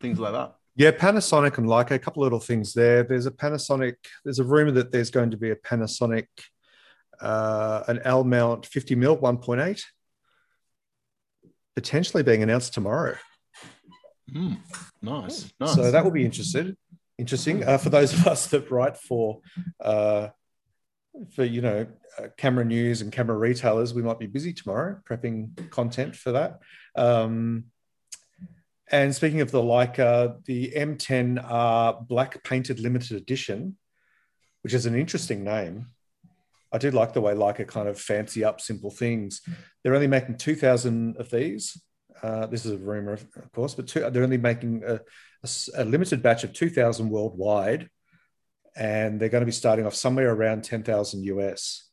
things 0.00 0.18
like 0.18 0.32
that? 0.32 0.56
yeah, 0.74 0.90
Panasonic 0.90 1.56
and 1.58 1.66
Leica, 1.66 1.92
a 1.92 1.98
couple 1.98 2.22
of 2.22 2.26
little 2.26 2.40
things 2.40 2.74
there. 2.74 3.02
There's 3.02 3.26
a 3.26 3.30
Panasonic, 3.30 3.94
there's 4.24 4.38
a 4.38 4.44
rumor 4.44 4.72
that 4.72 4.92
there's 4.92 5.10
going 5.10 5.30
to 5.30 5.36
be 5.36 5.50
a 5.50 5.56
Panasonic, 5.56 6.26
uh, 7.20 7.82
an 7.88 8.00
L 8.04 8.24
mount 8.24 8.66
50 8.66 8.94
mil 8.94 9.16
1.8, 9.16 9.82
potentially 11.74 12.22
being 12.22 12.42
announced 12.42 12.74
tomorrow. 12.74 13.16
Mm, 14.30 14.58
nice, 15.00 15.52
nice. 15.60 15.74
So 15.74 15.90
that 15.90 16.04
will 16.04 16.10
be 16.10 16.24
interested, 16.24 16.76
interesting 17.16 17.64
uh, 17.64 17.78
for 17.78 17.90
those 17.90 18.12
of 18.12 18.26
us 18.26 18.46
that 18.48 18.70
write 18.70 18.96
for, 18.98 19.40
uh, 19.80 20.28
for 21.34 21.44
you 21.44 21.60
know, 21.60 21.86
uh, 22.18 22.28
camera 22.36 22.64
news 22.64 23.00
and 23.02 23.12
camera 23.12 23.36
retailers. 23.36 23.94
We 23.94 24.02
might 24.02 24.18
be 24.18 24.26
busy 24.26 24.52
tomorrow 24.52 25.00
prepping 25.08 25.70
content 25.70 26.16
for 26.16 26.32
that. 26.32 26.60
Um, 26.94 27.64
and 28.90 29.14
speaking 29.14 29.40
of 29.40 29.50
the 29.50 29.62
Leica, 29.62 30.44
the 30.44 30.72
M10R 30.76 32.06
Black 32.06 32.42
Painted 32.44 32.78
Limited 32.78 33.16
Edition, 33.16 33.76
which 34.62 34.74
is 34.74 34.86
an 34.86 34.94
interesting 34.94 35.42
name. 35.42 35.86
I 36.72 36.78
do 36.78 36.90
like 36.90 37.12
the 37.12 37.20
way 37.20 37.34
Leica 37.34 37.66
kind 37.66 37.88
of 37.88 38.00
fancy 38.00 38.44
up 38.44 38.60
simple 38.60 38.90
things. 38.90 39.40
They're 39.82 39.94
only 39.94 40.06
making 40.06 40.36
2,000 40.36 41.16
of 41.16 41.30
these. 41.30 41.80
Uh, 42.22 42.46
this 42.46 42.64
is 42.64 42.72
a 42.72 42.78
rumor, 42.78 43.12
of 43.12 43.52
course, 43.52 43.74
but 43.74 43.86
two, 43.86 44.08
they're 44.10 44.22
only 44.22 44.38
making 44.38 44.82
a 44.84 45.84
limited 45.84 46.22
batch 46.22 46.44
of 46.44 46.52
2,000 46.52 47.08
worldwide. 47.08 47.88
And 48.76 49.18
they're 49.18 49.28
going 49.30 49.42
to 49.42 49.46
be 49.46 49.52
starting 49.52 49.86
off 49.86 49.94
somewhere 49.94 50.30
around 50.32 50.64
10,000 50.64 51.24
US. 51.24 51.88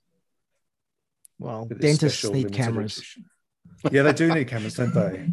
Well, 1.39 1.65
with 1.67 1.79
dentists 1.79 2.23
need 2.29 2.51
cameras. 2.53 2.97
edition. 2.97 3.25
Yeah, 3.91 4.03
they 4.03 4.13
do 4.13 4.33
need 4.33 4.47
cameras, 4.47 4.75
don't 4.75 4.93
they? 4.93 5.27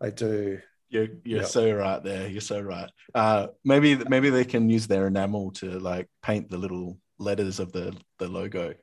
They 0.00 0.10
do. 0.10 0.60
you're 0.88 1.08
you're 1.24 1.40
Yeah. 1.42 1.46
so 1.46 1.70
right 1.72 2.02
there. 2.02 2.28
You're 2.28 2.40
so 2.40 2.60
right. 2.60 2.90
Uh, 3.14 3.48
maybe 3.64 3.96
maybe 4.08 4.30
they 4.30 4.44
can 4.44 4.68
use 4.70 4.86
their 4.86 5.06
enamel 5.06 5.50
to 5.52 5.78
like 5.78 6.08
paint 6.22 6.50
the 6.50 6.56
little 6.58 6.98
letters 7.18 7.60
of 7.60 7.72
the 7.72 7.96
the 8.18 8.28
logo. 8.28 8.74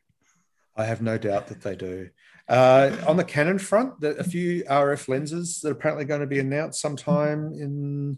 I 0.78 0.86
have 0.86 1.02
no 1.02 1.18
doubt 1.18 1.48
that 1.48 1.62
they 1.62 1.76
do. 1.76 2.10
Uh, 2.48 2.96
on 3.08 3.18
the 3.18 3.24
Canon 3.24 3.58
front, 3.58 4.00
the, 4.02 4.10
a 4.18 4.24
few 4.24 4.64
RF 4.66 5.08
lenses 5.08 5.62
that 5.62 5.70
are 5.70 5.72
apparently 5.72 6.06
going 6.06 6.22
to 6.22 6.28
be 6.28 6.40
announced 6.40 6.80
sometime 6.80 7.54
in 7.54 8.18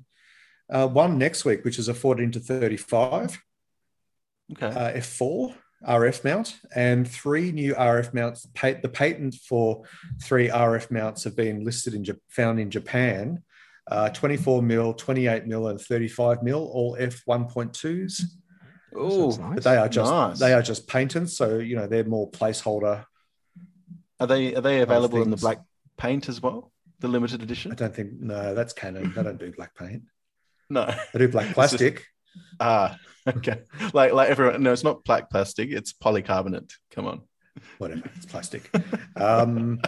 uh, 0.69 0.87
one 0.87 1.17
next 1.17 1.45
week, 1.45 1.63
which 1.63 1.79
is 1.79 1.87
a 1.87 1.93
14 1.93 2.31
to 2.31 2.39
35 2.39 3.41
Okay. 4.53 4.67
uh, 4.67 4.93
f4 4.93 5.53
RF 5.87 6.23
mount, 6.23 6.57
and 6.75 7.07
three 7.07 7.51
new 7.51 7.75
RF 7.75 8.13
mounts. 8.13 8.47
The 8.55 8.89
patent 8.91 9.35
for 9.35 9.83
three 10.23 10.49
RF 10.49 10.89
mounts 10.89 11.23
have 11.25 11.35
been 11.35 11.63
listed 11.63 11.93
in 11.93 12.05
found 12.29 12.59
in 12.59 12.71
Japan. 12.71 13.43
Uh, 13.89 14.09
24 14.09 14.61
mil, 14.63 14.93
28 14.93 15.45
mil, 15.47 15.67
and 15.67 15.79
35 15.79 16.43
mil, 16.43 16.69
all 16.73 16.97
f1.2s. 16.97 18.21
oh, 18.95 19.29
Sounds 19.31 19.39
nice. 19.39 19.53
But 19.55 19.63
they 19.63 19.77
are 19.77 19.87
just 19.89 20.11
Nice. 20.11 20.39
they 20.39 20.53
are 20.53 20.61
just 20.61 20.87
patents, 20.87 21.37
so 21.37 21.59
you 21.59 21.75
know 21.75 21.87
they're 21.87 22.03
more 22.03 22.29
placeholder. 22.31 23.05
are 24.19 24.27
they 24.27 24.55
are 24.55 24.61
they 24.61 24.81
available 24.81 25.21
in 25.21 25.29
the 25.29 25.37
black 25.37 25.59
paint 25.97 26.27
as 26.27 26.41
well? 26.41 26.71
The 26.99 27.07
limited 27.07 27.43
edition? 27.43 27.71
I 27.71 27.75
don't 27.75 27.95
think 27.95 28.13
no, 28.19 28.55
that's 28.55 28.73
Canon. 28.73 29.13
They 29.15 29.23
don't 29.23 29.39
do 29.39 29.51
black 29.51 29.75
paint. 29.75 30.03
No. 30.69 30.91
They 31.13 31.19
do 31.19 31.27
black 31.29 31.53
plastic. 31.53 32.05
Ah, 32.59 32.97
okay. 33.27 33.61
Like 33.93 34.13
like 34.13 34.29
everyone. 34.29 34.63
No, 34.63 34.73
it's 34.73 34.83
not 34.83 35.03
black 35.03 35.29
plastic. 35.29 35.69
It's 35.71 35.93
polycarbonate. 35.93 36.73
Come 36.91 37.07
on. 37.07 37.21
whatever, 37.77 38.03
it's 38.15 38.25
plastic. 38.25 38.69
Um, 39.15 39.81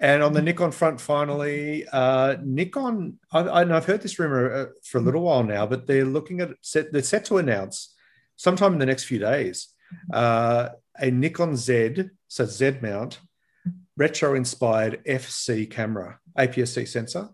and 0.00 0.22
on 0.22 0.32
the 0.32 0.42
Nikon 0.42 0.72
front, 0.72 1.00
finally, 1.00 1.86
uh, 1.92 2.36
Nikon. 2.42 3.18
I, 3.32 3.62
I've 3.62 3.86
heard 3.86 4.02
this 4.02 4.18
rumor 4.18 4.52
uh, 4.52 4.66
for 4.84 4.98
a 4.98 5.02
little 5.02 5.22
while 5.22 5.42
now, 5.42 5.66
but 5.66 5.86
they're 5.86 6.04
looking 6.04 6.40
at 6.40 6.50
set. 6.62 6.92
They're 6.92 7.02
set 7.02 7.24
to 7.26 7.38
announce 7.38 7.94
sometime 8.36 8.72
in 8.72 8.78
the 8.78 8.86
next 8.86 9.04
few 9.04 9.18
days 9.18 9.68
uh, 10.12 10.70
a 10.98 11.10
Nikon 11.10 11.56
Z, 11.56 12.04
so 12.28 12.44
Z 12.44 12.78
mount, 12.82 13.20
retro-inspired 13.96 15.04
FC 15.04 15.70
camera, 15.70 16.18
APS-C 16.38 16.86
sensor. 16.86 17.30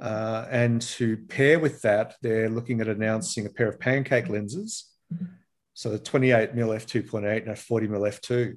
Uh, 0.00 0.46
and 0.50 0.80
to 0.80 1.18
pair 1.28 1.58
with 1.58 1.82
that, 1.82 2.14
they're 2.22 2.48
looking 2.48 2.80
at 2.80 2.88
announcing 2.88 3.46
a 3.46 3.50
pair 3.50 3.68
of 3.68 3.78
pancake 3.78 4.28
lenses. 4.28 4.86
So 5.74 5.90
the 5.90 5.98
28 5.98 6.54
mm 6.54 6.56
f2.8 6.56 7.42
and 7.42 7.50
a 7.50 7.56
40 7.56 7.88
mm 7.88 8.20
f2 8.20 8.54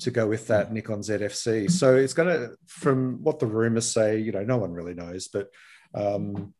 to 0.00 0.10
go 0.10 0.26
with 0.26 0.46
that 0.48 0.72
Nikon 0.72 1.00
ZFC. 1.00 1.70
So 1.70 1.96
it's 1.96 2.14
going 2.14 2.28
to, 2.28 2.54
from 2.66 3.22
what 3.22 3.38
the 3.38 3.46
rumors 3.46 3.90
say, 3.90 4.18
you 4.18 4.32
know, 4.32 4.44
no 4.44 4.58
one 4.58 4.72
really 4.72 4.94
knows, 4.94 5.28
but 5.28 5.48
um, 5.94 6.54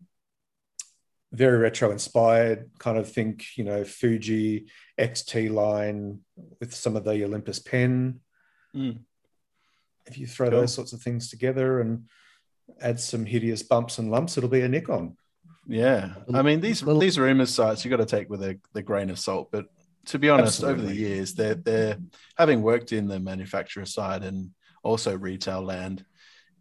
very 1.33 1.59
retro 1.59 1.91
inspired. 1.91 2.71
Kind 2.79 2.97
of 2.97 3.11
think, 3.11 3.45
you 3.57 3.65
know, 3.65 3.85
Fuji 3.85 4.69
XT 4.99 5.51
line 5.51 6.21
with 6.61 6.75
some 6.75 6.97
of 6.97 7.05
the 7.05 7.25
Olympus 7.25 7.59
pen. 7.59 8.21
Mm. 8.75 9.01
If 10.07 10.19
you 10.19 10.27
throw 10.27 10.51
Cool. 10.51 10.61
those 10.61 10.75
sorts 10.75 10.93
of 10.93 11.03
things 11.03 11.29
together 11.29 11.81
and 11.81 12.09
add 12.81 13.01
some 13.01 13.25
hideous 13.27 13.63
bumps 13.63 13.99
and 13.99 14.11
lumps, 14.11 14.37
it'll 14.37 14.51
be 14.51 14.61
a 14.63 14.69
Nikon. 14.69 15.17
Yeah, 15.67 16.15
I 16.33 16.43
mean 16.43 16.61
these 16.61 16.83
Little- 16.83 17.01
these 17.01 17.19
rumors 17.19 17.55
sites 17.55 17.85
you 17.85 17.91
got 17.91 17.97
to 17.97 18.07
take 18.07 18.29
with 18.29 18.43
a 18.43 18.59
the 18.75 18.83
grain 18.83 19.09
of 19.11 19.19
salt, 19.19 19.49
but 19.51 19.67
to 20.07 20.19
be 20.19 20.29
honest, 20.29 20.63
over 20.63 20.83
the 20.83 20.95
years, 20.95 21.33
they're 21.35 21.55
they're 21.55 21.97
having 22.37 22.61
worked 22.61 22.93
in 22.93 23.09
the 23.09 23.19
manufacturer 23.19 23.87
side 23.87 24.23
and 24.23 24.51
also 24.83 25.17
retail 25.17 25.63
land. 25.63 26.05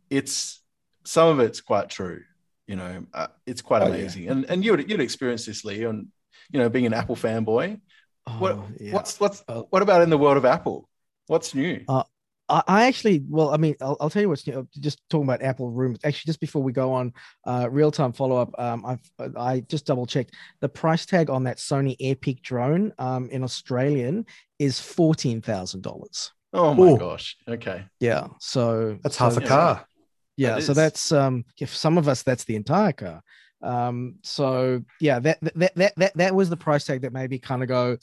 It's 0.10 0.62
some 1.04 1.28
of 1.28 1.40
it's 1.42 1.60
quite 1.60 1.90
true. 1.90 2.22
You 2.68 2.78
know, 2.78 3.06
uh, 3.14 3.28
it's 3.46 3.62
quite 3.62 3.82
Oh, 3.82 3.88
yeah. 3.88 3.96
amazing, 3.96 4.30
and 4.30 4.46
and 4.46 4.64
you'd 4.64 4.90
you'd 4.90 5.02
experience 5.02 5.46
this, 5.46 5.66
Lee, 5.66 5.84
on 5.84 6.08
you 6.50 6.60
know 6.60 6.70
being 6.70 6.86
an 6.86 6.94
Apple 6.94 7.18
fanboy. 7.18 7.82
What 8.40 8.54
Oh, 8.54 8.68
yeah. 8.80 8.94
what's 8.94 9.20
what's 9.20 9.44
Oh. 9.50 9.68
what 9.70 9.82
about 9.82 10.02
in 10.02 10.10
the 10.10 10.18
world 10.18 10.38
of 10.38 10.46
Apple? 10.46 10.88
What's 11.28 11.54
new? 11.54 11.84
Uh, 11.90 12.04
I, 12.54 12.64
I 12.68 12.86
actually, 12.86 13.24
well, 13.30 13.50
I 13.50 13.58
mean, 13.58 13.76
I'll, 13.82 13.98
I'll 14.00 14.10
tell 14.10 14.22
you 14.22 14.30
what's 14.30 14.46
new. 14.48 14.68
Just 14.80 15.02
talking 15.10 15.26
about 15.26 15.42
Apple 15.42 15.70
rumors. 15.72 16.00
Actually, 16.04 16.30
just 16.30 16.40
before 16.40 16.62
we 16.64 16.72
go 16.72 16.94
on, 16.94 17.12
uh, 17.46 17.68
real 17.72 17.92
time 17.92 18.14
follow 18.14 18.38
up. 18.38 18.52
Um, 18.60 18.86
I've 18.86 19.36
I 19.38 19.62
just 19.62 19.86
double 19.86 20.06
checked 20.06 20.34
the 20.62 20.70
price 20.70 21.06
tag 21.06 21.30
on 21.30 21.44
that 21.46 21.58
Sony 21.58 21.98
AirPeak 22.00 22.42
drone 22.42 22.94
um, 23.00 23.30
in 23.30 23.44
Australian 23.44 24.26
is 24.60 24.80
fourteen 24.80 25.42
thousand 25.42 25.82
dollars. 25.82 26.32
oh 26.54 26.74
my 26.74 26.92
Oh. 26.92 26.98
gosh! 26.98 27.36
Okay, 27.48 27.84
Yeah, 28.00 28.28
so 28.40 28.98
That's 29.04 29.18
so- 29.18 29.24
half 29.26 29.38
a 29.38 29.42
yeah. 29.42 29.48
car. 29.48 29.88
Yeah, 30.38 30.56
That 30.56 30.62
so 30.64 30.74
that's 30.74 31.12
um, 31.12 31.46
if 31.60 31.76
some 31.76 31.98
of 31.98 32.08
us 32.08 32.24
that's 32.24 32.44
the 32.46 32.56
entire 32.56 32.92
car. 32.94 33.22
Um, 33.62 34.16
so 34.24 34.84
yeah, 35.00 35.20
that 35.20 35.40
that 35.42 35.76
that 35.76 35.94
that 35.98 36.14
that 36.18 36.36
was 36.36 36.50
the 36.50 36.58
price 36.58 36.86
tag 36.86 37.02
that 37.04 37.14
maybe 37.14 37.40
kind 37.40 37.62
of 37.64 37.70
go. 37.70 37.98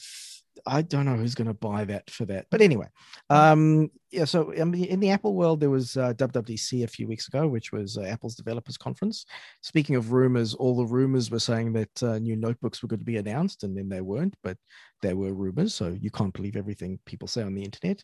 I 0.66 0.82
don't 0.82 1.04
know 1.04 1.16
who's 1.16 1.34
going 1.34 1.48
to 1.48 1.54
buy 1.54 1.84
that 1.84 2.10
for 2.10 2.24
that, 2.26 2.46
but 2.50 2.60
anyway, 2.60 2.86
um, 3.28 3.90
yeah. 4.10 4.24
So 4.24 4.52
I 4.58 4.64
mean, 4.64 4.84
in 4.84 5.00
the 5.00 5.10
Apple 5.10 5.34
world, 5.34 5.60
there 5.60 5.70
was 5.70 5.96
uh, 5.96 6.12
WWDC 6.14 6.84
a 6.84 6.88
few 6.88 7.06
weeks 7.06 7.28
ago, 7.28 7.46
which 7.48 7.72
was 7.72 7.96
uh, 7.96 8.02
Apple's 8.02 8.34
developers 8.34 8.76
conference. 8.76 9.24
Speaking 9.62 9.96
of 9.96 10.12
rumors, 10.12 10.54
all 10.54 10.76
the 10.76 10.84
rumors 10.84 11.30
were 11.30 11.40
saying 11.40 11.72
that 11.74 12.02
uh, 12.02 12.18
new 12.18 12.36
notebooks 12.36 12.82
were 12.82 12.88
going 12.88 13.00
to 13.00 13.04
be 13.04 13.18
announced, 13.18 13.64
and 13.64 13.76
then 13.76 13.88
they 13.88 14.00
weren't, 14.00 14.34
but 14.42 14.56
there 15.02 15.16
were 15.16 15.32
rumors. 15.32 15.74
So 15.74 15.96
you 16.00 16.10
can't 16.10 16.34
believe 16.34 16.56
everything 16.56 16.98
people 17.06 17.28
say 17.28 17.42
on 17.42 17.54
the 17.54 17.64
internet. 17.64 18.02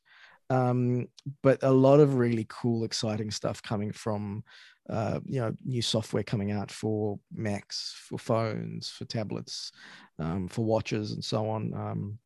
Um, 0.49 1.09
but 1.43 1.63
a 1.63 1.71
lot 1.71 2.01
of 2.01 2.15
really 2.15 2.47
cool, 2.49 2.85
exciting 2.85 3.31
stuff 3.31 3.63
coming 3.63 3.93
from 3.93 4.45
uh, 4.89 5.19
you 5.27 5.41
know 5.41 5.53
new 5.65 5.83
software 5.83 6.23
coming 6.23 6.53
out 6.53 6.71
for 6.71 7.19
Macs, 7.35 7.95
for 8.09 8.19
phones, 8.19 8.89
for 8.89 9.05
tablets, 9.05 9.73
um, 10.19 10.49
for 10.49 10.65
watches, 10.65 11.13
and 11.13 11.25
so 11.25 11.49
on. 11.49 11.75
Um, 11.75 12.19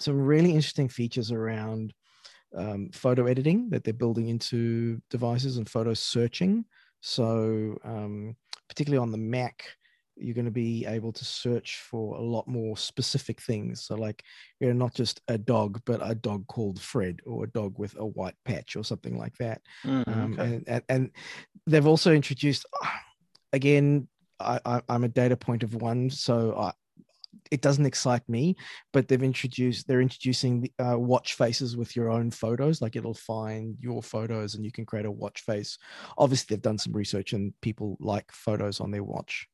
some 0.00 0.20
really 0.20 0.50
interesting 0.50 0.88
features 0.88 1.30
around 1.30 1.92
um, 2.56 2.90
photo 2.92 3.26
editing 3.26 3.70
that 3.70 3.84
they're 3.84 3.94
building 3.94 4.28
into 4.28 5.00
devices 5.10 5.56
and 5.56 5.68
photo 5.68 5.94
searching. 5.94 6.64
So 7.00 7.78
um, 7.84 8.36
particularly 8.68 9.02
on 9.02 9.12
the 9.12 9.18
Mac, 9.18 9.64
you're 10.16 10.34
going 10.34 10.44
to 10.44 10.50
be 10.50 10.84
able 10.86 11.12
to 11.12 11.24
search 11.24 11.80
for 11.90 12.16
a 12.16 12.20
lot 12.20 12.46
more 12.46 12.76
specific 12.76 13.40
things. 13.40 13.84
So 13.84 13.94
like 13.94 14.22
you 14.58 14.66
know 14.66 14.74
not 14.74 14.94
just 14.94 15.20
a 15.28 15.38
dog, 15.38 15.80
but 15.86 16.00
a 16.02 16.14
dog 16.14 16.46
called 16.46 16.80
Fred 16.80 17.20
or 17.24 17.44
a 17.44 17.50
dog 17.50 17.78
with 17.78 17.96
a 17.98 18.04
white 18.04 18.34
patch 18.44 18.76
or 18.76 18.84
something 18.84 19.16
like 19.16 19.36
that 19.38 19.62
Mm, 19.86 20.08
um, 20.08 20.32
okay. 20.34 20.42
and, 20.42 20.68
and 20.68 20.82
and 20.88 21.10
they've 21.66 21.86
also 21.86 22.12
introduced 22.12 22.66
again 23.52 24.08
I, 24.38 24.60
I 24.64 24.82
i'm 24.88 25.04
a 25.04 25.08
data 25.08 25.36
point 25.36 25.62
of 25.62 25.74
one 25.74 26.10
so 26.10 26.54
I, 26.56 26.72
it 27.50 27.60
doesn't 27.60 27.86
excite 27.86 28.26
me 28.28 28.56
but 28.92 29.08
they've 29.08 29.22
introduced 29.22 29.86
they're 29.86 30.00
introducing 30.00 30.60
the, 30.60 30.72
uh, 30.84 30.98
watch 30.98 31.34
faces 31.34 31.76
with 31.76 31.94
your 31.94 32.10
own 32.10 32.30
photos 32.30 32.80
like 32.80 32.96
it'll 32.96 33.14
find 33.14 33.76
your 33.80 34.02
photos 34.02 34.54
and 34.54 34.64
you 34.64 34.72
can 34.72 34.84
create 34.84 35.06
a 35.06 35.10
watch 35.10 35.42
face 35.42 35.78
obviously 36.18 36.54
they've 36.54 36.62
done 36.62 36.78
some 36.78 36.92
research 36.92 37.32
and 37.32 37.52
people 37.60 37.96
like 38.00 38.30
photos 38.32 38.80
on 38.80 38.90
their 38.90 39.04
watch 39.04 39.46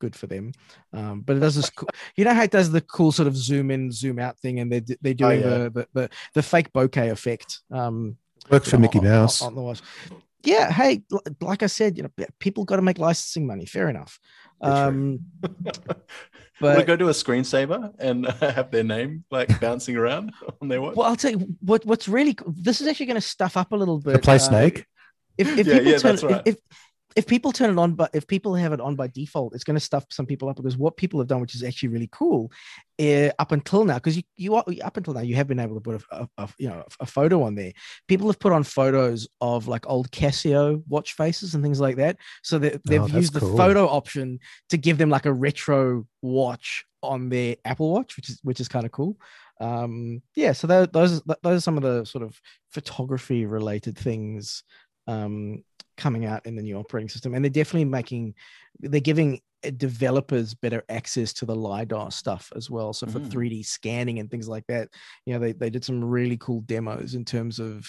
good 0.00 0.16
for 0.16 0.26
them 0.26 0.52
um, 0.92 1.20
but 1.20 1.36
it 1.36 1.40
does 1.40 1.54
this 1.54 1.70
cool, 1.70 1.88
you 2.16 2.24
know 2.24 2.34
how 2.34 2.42
it 2.42 2.50
does 2.50 2.70
the 2.70 2.80
cool 2.80 3.12
sort 3.12 3.28
of 3.28 3.36
zoom 3.36 3.70
in 3.70 3.92
zoom 3.92 4.18
out 4.18 4.36
thing 4.38 4.58
and 4.58 4.72
they're, 4.72 4.96
they're 5.00 5.14
doing 5.14 5.40
yeah. 5.40 5.48
the, 5.48 5.70
the 5.70 5.88
the 5.94 6.10
the 6.34 6.42
fake 6.42 6.72
bokeh 6.72 7.10
effect 7.10 7.60
um 7.70 8.16
Works 8.50 8.70
for 8.70 8.76
know, 8.76 8.82
Mickey 8.82 8.98
on- 8.98 9.06
on- 9.06 9.12
Mouse. 9.12 9.42
on 9.42 9.54
the 9.54 9.62
watch. 9.62 9.82
Yeah, 10.44 10.72
hey, 10.72 11.02
like 11.40 11.62
I 11.62 11.66
said, 11.66 11.96
you 11.96 12.02
know, 12.02 12.26
people 12.40 12.64
got 12.64 12.76
to 12.76 12.82
make 12.82 12.98
licensing 12.98 13.46
money. 13.46 13.64
Fair 13.64 13.88
enough. 13.88 14.18
That's 14.62 14.80
true. 14.80 14.88
Um, 14.88 15.20
Would 16.60 16.76
but 16.76 16.86
go 16.86 16.96
to 16.96 17.08
a 17.08 17.12
screensaver 17.12 17.92
and 17.98 18.26
have 18.40 18.70
their 18.70 18.84
name 18.84 19.24
like 19.30 19.60
bouncing 19.60 19.96
around 19.96 20.32
on 20.62 20.68
their 20.68 20.80
watch? 20.80 20.94
well, 20.96 21.08
I'll 21.08 21.16
tell 21.16 21.32
you 21.32 21.56
what. 21.60 21.84
What's 21.84 22.06
really 22.06 22.34
co- 22.34 22.54
this 22.56 22.80
is 22.80 22.86
actually 22.86 23.06
going 23.06 23.16
to 23.16 23.20
stuff 23.20 23.56
up 23.56 23.72
a 23.72 23.76
little 23.76 23.98
bit. 23.98 24.14
To 24.14 24.18
play 24.20 24.36
uh, 24.36 24.38
Snake. 24.38 24.86
If, 25.36 25.58
if 25.58 25.66
Yeah, 25.66 25.74
people 25.74 25.92
yeah, 25.92 25.98
turn 25.98 26.12
that's 26.12 26.22
right. 26.22 26.42
if, 26.46 26.54
if 26.54 26.60
if 27.16 27.26
people 27.26 27.52
turn 27.52 27.70
it 27.70 27.78
on, 27.78 27.94
but 27.94 28.10
if 28.14 28.26
people 28.26 28.54
have 28.54 28.72
it 28.72 28.80
on 28.80 28.96
by 28.96 29.06
default, 29.08 29.54
it's 29.54 29.64
going 29.64 29.76
to 29.76 29.80
stuff 29.80 30.04
some 30.10 30.26
people 30.26 30.48
up 30.48 30.56
because 30.56 30.76
what 30.76 30.96
people 30.96 31.20
have 31.20 31.28
done, 31.28 31.40
which 31.40 31.54
is 31.54 31.62
actually 31.62 31.90
really 31.90 32.08
cool, 32.12 32.50
uh, 33.00 33.30
up 33.38 33.52
until 33.52 33.84
now, 33.84 33.94
because 33.94 34.16
you 34.16 34.22
you 34.36 34.54
are 34.54 34.64
up 34.82 34.96
until 34.96 35.14
now 35.14 35.20
you 35.20 35.34
have 35.34 35.48
been 35.48 35.58
able 35.58 35.74
to 35.74 35.80
put 35.80 36.02
a, 36.10 36.14
a, 36.22 36.28
a 36.44 36.48
you 36.58 36.68
know 36.68 36.84
a 37.00 37.06
photo 37.06 37.42
on 37.42 37.54
there. 37.54 37.72
People 38.08 38.26
have 38.28 38.38
put 38.38 38.52
on 38.52 38.62
photos 38.64 39.28
of 39.40 39.68
like 39.68 39.88
old 39.88 40.10
Casio 40.10 40.82
watch 40.88 41.14
faces 41.14 41.54
and 41.54 41.62
things 41.62 41.80
like 41.80 41.96
that, 41.96 42.16
so 42.42 42.58
that 42.58 42.80
they've 42.84 43.00
Oh, 43.02 43.06
used 43.18 43.32
the 43.34 43.40
photo 43.40 43.86
option 43.86 44.38
to 44.70 44.76
give 44.76 44.98
them 44.98 45.10
like 45.10 45.26
a 45.26 45.32
retro 45.32 46.06
watch 46.22 46.84
on 47.02 47.28
their 47.28 47.56
Apple 47.64 47.92
Watch, 47.92 48.16
which 48.16 48.28
is 48.28 48.38
which 48.42 48.60
is 48.60 48.68
kind 48.68 48.86
of 48.86 48.92
cool. 48.92 49.16
Um, 49.60 50.22
yeah, 50.34 50.52
so 50.52 50.66
tho- 50.66 50.86
those 50.86 51.22
those 51.22 51.58
are 51.58 51.60
some 51.60 51.76
of 51.76 51.82
the 51.82 52.04
sort 52.04 52.24
of 52.24 52.40
photography 52.70 53.46
related 53.46 53.96
things 53.96 54.64
um, 55.06 55.62
coming 55.96 56.24
out 56.26 56.46
in 56.46 56.56
the 56.56 56.62
new 56.62 56.78
operating 56.78 57.08
system, 57.08 57.34
and 57.34 57.44
they're 57.44 57.50
definitely 57.50 57.84
making 57.84 58.34
they're 58.80 59.00
giving 59.00 59.40
developers 59.76 60.54
better 60.54 60.82
access 60.88 61.32
to 61.32 61.46
the 61.46 61.54
lidar 61.54 62.10
stuff 62.10 62.52
as 62.56 62.68
well. 62.68 62.92
So 62.92 63.06
for 63.06 63.20
Mm. 63.20 63.30
3D 63.30 63.62
scanning 63.64 64.18
and 64.18 64.28
things 64.30 64.48
like 64.48 64.66
that, 64.68 64.88
you 65.24 65.32
know, 65.34 65.38
they 65.38 65.52
they 65.52 65.70
did 65.70 65.84
some 65.84 66.04
really 66.04 66.36
cool 66.38 66.62
demos 66.62 67.14
in 67.14 67.24
terms 67.24 67.58
of 67.60 67.86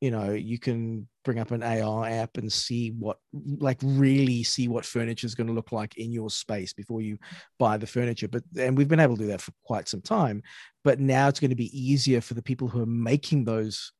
you 0.00 0.10
know 0.10 0.32
you 0.32 0.58
can 0.58 1.06
bring 1.24 1.38
up 1.38 1.50
an 1.50 1.62
AR 1.62 2.06
app 2.06 2.38
and 2.38 2.50
see 2.50 2.88
what 2.92 3.18
like 3.58 3.76
really 3.82 4.42
see 4.42 4.66
what 4.66 4.86
furniture 4.86 5.26
is 5.26 5.34
going 5.34 5.46
to 5.46 5.52
look 5.52 5.72
like 5.72 5.98
in 5.98 6.10
your 6.10 6.30
space 6.30 6.72
before 6.72 7.02
you 7.02 7.18
buy 7.58 7.76
the 7.76 7.86
furniture 7.86 8.26
but 8.26 8.42
and 8.56 8.78
we've 8.78 8.88
been 8.88 8.98
able 8.98 9.14
to 9.14 9.24
do 9.24 9.28
that 9.28 9.42
for 9.42 9.52
quite 9.62 9.88
some 9.88 10.00
time 10.00 10.42
but 10.84 10.98
now 11.00 11.28
it's 11.28 11.38
going 11.38 11.50
to 11.50 11.54
be 11.54 11.68
easier 11.78 12.22
for 12.22 12.32
the 12.32 12.40
people 12.42 12.66
who 12.66 12.80
are 12.80 12.86
making 12.86 13.44
those 13.44 13.92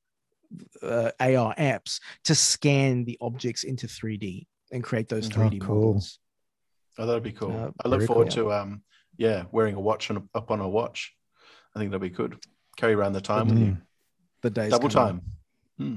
uh, 0.82 1.10
AR 1.20 1.54
apps 1.56 2.00
to 2.24 2.34
scan 2.34 3.04
the 3.04 3.18
objects 3.20 3.64
into 3.64 3.86
3D 3.86 4.46
and 4.72 4.82
create 4.82 5.08
those 5.08 5.26
Oh, 5.28 5.34
3D 5.40 5.60
cool. 5.60 5.76
models. 5.76 6.18
Oh, 6.98 7.06
that'd 7.06 7.22
be 7.22 7.32
cool. 7.32 7.56
Uh, 7.56 7.70
I 7.84 7.88
look 7.88 8.02
forward 8.06 8.32
cool. 8.34 8.50
to 8.50 8.52
um, 8.52 8.82
yeah, 9.16 9.44
wearing 9.52 9.74
a 9.74 9.80
watch 9.80 10.10
on 10.10 10.28
up 10.34 10.50
on 10.50 10.60
a 10.60 10.68
watch. 10.68 11.12
I 11.74 11.78
think 11.78 11.90
that'd 11.90 12.02
be 12.02 12.10
good. 12.10 12.36
Carry 12.76 12.94
around 12.94 13.12
the 13.12 13.20
time 13.20 13.48
with 13.48 13.58
you. 13.58 13.66
Mm. 13.66 13.82
The 14.42 14.50
days 14.50 14.70
Double 14.70 14.88
time. 14.88 15.22
Hmm. 15.78 15.96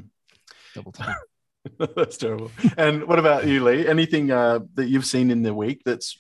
Double 0.76 0.92
time. 0.92 1.16
that's 1.96 2.18
terrible. 2.18 2.52
And 2.78 3.06
what 3.06 3.20
about 3.20 3.48
you, 3.48 3.64
Lee? 3.64 3.88
Anything 3.88 4.32
uh, 4.32 4.60
that 4.76 4.88
you've 4.88 5.06
seen 5.06 5.32
in 5.32 5.44
the 5.44 5.54
week 5.54 5.82
that's 5.86 6.18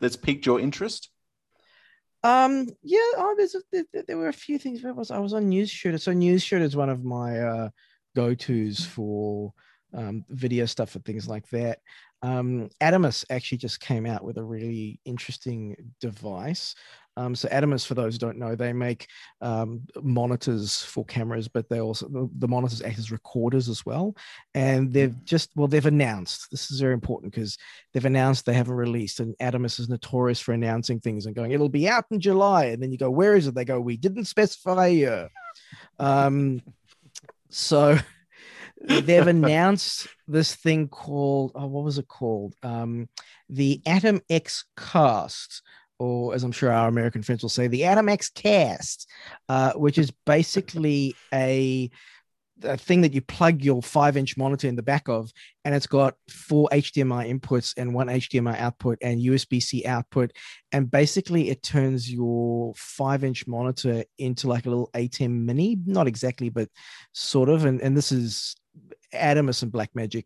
that's 0.00 0.16
piqued 0.16 0.46
your 0.46 0.60
interest? 0.60 1.10
Um, 2.22 2.66
yeah, 2.82 2.98
oh, 3.16 3.34
there's 3.36 3.54
a, 3.54 3.60
there, 3.72 4.04
there 4.06 4.18
were 4.18 4.28
a 4.28 4.32
few 4.32 4.58
things. 4.58 4.82
Where 4.82 4.94
was 4.94 5.10
I? 5.10 5.16
I 5.16 5.20
was 5.20 5.32
on 5.32 5.48
News 5.48 5.70
Shooter. 5.70 5.98
So 5.98 6.12
News 6.12 6.42
Shooter 6.42 6.64
is 6.64 6.76
one 6.76 6.90
of 6.90 7.04
my 7.04 7.38
uh, 7.40 7.68
go-tos 8.14 8.84
for 8.84 9.52
um, 9.94 10.24
video 10.28 10.66
stuff 10.66 10.94
and 10.94 11.04
things 11.04 11.28
like 11.28 11.48
that. 11.50 11.78
Um, 12.22 12.68
Atomos 12.80 13.24
actually 13.30 13.58
just 13.58 13.80
came 13.80 14.06
out 14.06 14.24
with 14.24 14.38
a 14.38 14.44
really 14.44 15.00
interesting 15.04 15.76
device. 16.00 16.74
Um, 17.16 17.34
so 17.34 17.48
Atomos, 17.48 17.86
for 17.86 17.94
those 17.94 18.14
who 18.14 18.18
don't 18.18 18.38
know, 18.38 18.54
they 18.54 18.72
make 18.72 19.06
um, 19.40 19.82
monitors 20.02 20.80
for 20.82 21.04
cameras, 21.04 21.48
but 21.48 21.68
they 21.68 21.80
also 21.80 22.08
the, 22.08 22.30
the 22.38 22.48
monitors 22.48 22.82
act 22.82 22.98
as 22.98 23.10
recorders 23.10 23.68
as 23.68 23.84
well. 23.84 24.16
And 24.54 24.92
they've 24.92 25.22
just 25.24 25.50
well, 25.56 25.66
they've 25.66 25.84
announced 25.84 26.50
this 26.50 26.70
is 26.70 26.80
very 26.80 26.94
important 26.94 27.32
because 27.32 27.58
they've 27.92 28.04
announced 28.04 28.46
they 28.46 28.54
haven't 28.54 28.74
released, 28.74 29.20
and 29.20 29.36
Atomos 29.38 29.80
is 29.80 29.88
notorious 29.88 30.40
for 30.40 30.52
announcing 30.52 31.00
things 31.00 31.26
and 31.26 31.34
going, 31.34 31.50
"It'll 31.50 31.68
be 31.68 31.88
out 31.88 32.04
in 32.10 32.20
July," 32.20 32.66
and 32.66 32.82
then 32.82 32.92
you 32.92 32.98
go, 32.98 33.10
"Where 33.10 33.34
is 33.34 33.46
it?" 33.46 33.54
They 33.54 33.64
go, 33.64 33.80
"We 33.80 33.96
didn't 33.96 34.24
specify 34.26 34.86
a 34.86 34.90
year." 34.94 35.28
Um, 35.98 36.62
so 37.50 37.98
they've 38.80 39.26
announced 39.26 40.08
this 40.26 40.54
thing 40.54 40.88
called 40.88 41.52
oh, 41.54 41.66
what 41.66 41.84
was 41.84 41.98
it 41.98 42.08
called? 42.08 42.54
Um, 42.62 43.08
the 43.48 43.80
Atom 43.86 44.20
X 44.28 44.64
Cast, 44.76 45.62
or 45.98 46.34
as 46.34 46.42
I'm 46.44 46.52
sure 46.52 46.72
our 46.72 46.88
American 46.88 47.22
friends 47.22 47.42
will 47.42 47.50
say, 47.50 47.66
the 47.66 47.84
Atom 47.84 48.08
X 48.08 48.30
Cast, 48.30 49.08
uh, 49.48 49.72
which 49.72 49.98
is 49.98 50.10
basically 50.24 51.14
a 51.32 51.90
a 52.62 52.76
thing 52.76 53.00
that 53.02 53.14
you 53.14 53.20
plug 53.20 53.62
your 53.62 53.82
five 53.82 54.16
inch 54.16 54.36
monitor 54.36 54.68
in 54.68 54.76
the 54.76 54.82
back 54.82 55.08
of, 55.08 55.32
and 55.64 55.74
it's 55.74 55.86
got 55.86 56.14
four 56.28 56.68
HDMI 56.72 57.30
inputs 57.30 57.74
and 57.76 57.94
one 57.94 58.08
HDMI 58.08 58.58
output 58.58 58.98
and 59.02 59.20
USB 59.20 59.62
C 59.62 59.84
output. 59.86 60.32
And 60.72 60.90
basically, 60.90 61.50
it 61.50 61.62
turns 61.62 62.12
your 62.12 62.72
five 62.76 63.24
inch 63.24 63.46
monitor 63.46 64.04
into 64.18 64.48
like 64.48 64.66
a 64.66 64.70
little 64.70 64.90
ATEM 64.94 65.44
mini, 65.44 65.78
not 65.86 66.06
exactly, 66.06 66.48
but 66.48 66.68
sort 67.12 67.48
of. 67.48 67.64
And, 67.64 67.80
and 67.80 67.96
this 67.96 68.12
is 68.12 68.54
Atomos 69.14 69.62
and 69.62 69.72
Blackmagic 69.72 70.24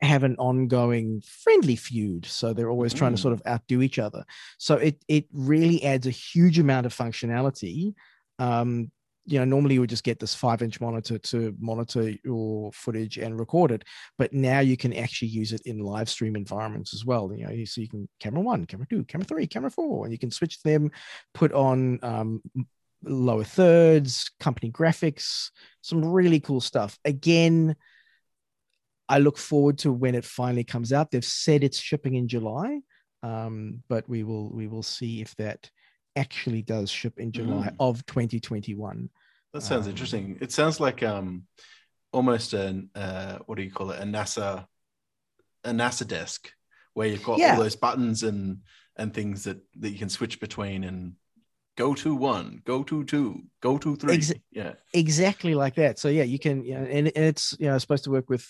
have 0.00 0.24
an 0.24 0.34
ongoing 0.36 1.22
friendly 1.24 1.76
feud. 1.76 2.26
So 2.26 2.52
they're 2.52 2.70
always 2.70 2.92
trying 2.92 3.12
to 3.12 3.18
Mm. 3.18 3.22
sort 3.22 3.34
of 3.34 3.42
outdo 3.46 3.82
each 3.82 4.00
other. 4.00 4.24
So 4.58 4.74
it 4.76 5.02
it 5.06 5.26
really 5.32 5.84
adds 5.84 6.06
a 6.06 6.10
huge 6.10 6.58
amount 6.58 6.86
of 6.86 6.94
functionality. 6.94 7.94
Um, 8.38 8.90
you 9.24 9.38
know, 9.38 9.44
normally 9.44 9.74
you 9.74 9.80
would 9.80 9.90
just 9.90 10.04
get 10.04 10.18
this 10.18 10.34
five 10.34 10.62
inch 10.62 10.80
monitor 10.80 11.16
to 11.16 11.54
monitor 11.60 12.12
your 12.24 12.72
footage 12.72 13.18
and 13.18 13.38
record 13.38 13.70
it, 13.70 13.84
but 14.18 14.32
now 14.32 14.58
you 14.58 14.76
can 14.76 14.92
actually 14.92 15.28
use 15.28 15.52
it 15.52 15.62
in 15.64 15.78
live 15.78 16.08
stream 16.08 16.34
environments 16.34 16.92
as 16.92 17.04
well. 17.04 17.32
You 17.34 17.46
know, 17.46 17.64
so 17.64 17.80
you 17.80 17.88
can 17.88 18.08
camera 18.18 18.40
one, 18.40 18.64
camera 18.64 18.86
two, 18.90 19.04
camera 19.04 19.24
three, 19.24 19.46
camera 19.46 19.70
four, 19.70 20.04
and 20.04 20.12
you 20.12 20.18
can 20.18 20.30
switch 20.30 20.60
them, 20.62 20.90
put 21.34 21.52
on 21.52 22.00
um, 22.02 22.42
lower 23.04 23.44
thirds, 23.44 24.30
company 24.40 24.72
graphics, 24.72 25.50
some 25.82 26.04
really 26.04 26.40
cool 26.40 26.60
stuff. 26.60 26.98
Again, 27.04 27.76
I 29.08 29.18
look 29.18 29.38
forward 29.38 29.78
to 29.78 29.92
when 29.92 30.14
it 30.14 30.24
finally 30.24 30.64
comes 30.64 30.92
out. 30.92 31.10
They've 31.10 31.24
said 31.24 31.62
it's 31.62 31.78
shipping 31.78 32.14
in 32.14 32.28
July, 32.28 32.80
um, 33.22 33.82
but 33.88 34.08
we 34.08 34.24
will 34.24 34.50
we 34.50 34.66
will 34.66 34.82
see 34.82 35.20
if 35.20 35.34
that 35.36 35.70
actually 36.16 36.62
does 36.62 36.90
ship 36.90 37.18
in 37.18 37.32
July 37.32 37.68
Mm. 37.70 37.76
of 37.80 38.04
2021. 38.06 39.10
That 39.52 39.62
sounds 39.62 39.86
Um, 39.86 39.90
interesting. 39.90 40.38
It 40.40 40.52
sounds 40.52 40.80
like 40.80 41.02
um, 41.02 41.46
almost 42.12 42.52
an 42.52 42.90
uh, 42.94 43.38
what 43.46 43.56
do 43.56 43.62
you 43.62 43.70
call 43.70 43.90
it? 43.90 44.00
A 44.00 44.04
NASA, 44.04 44.66
a 45.64 45.70
NASA 45.70 46.06
desk 46.06 46.52
where 46.94 47.08
you've 47.08 47.22
got 47.24 47.38
Yeah. 47.38 47.54
all 47.54 47.62
those 47.62 47.76
buttons 47.76 48.22
and 48.22 48.62
and 48.96 49.14
things 49.14 49.44
that 49.44 49.58
that 49.76 49.90
you 49.90 49.98
can 49.98 50.08
switch 50.10 50.40
between 50.40 50.84
and 50.84 51.14
go 51.82 51.94
to 51.94 52.10
one, 52.14 52.62
go 52.64 52.82
to 52.90 53.02
two, 53.12 53.42
go 53.60 53.72
to 53.78 53.96
three. 53.96 54.14
Ex- 54.14 54.32
yeah. 54.52 54.72
exactly 54.94 55.54
like 55.54 55.74
that 55.82 55.98
so 55.98 56.08
yeah 56.18 56.26
you 56.34 56.38
can 56.38 56.56
you 56.68 56.74
know 56.74 56.86
and, 56.96 57.06
and 57.16 57.24
it's 57.30 57.46
you 57.58 57.66
know 57.68 57.78
supposed 57.78 58.04
to 58.04 58.10
work 58.16 58.28
with 58.34 58.44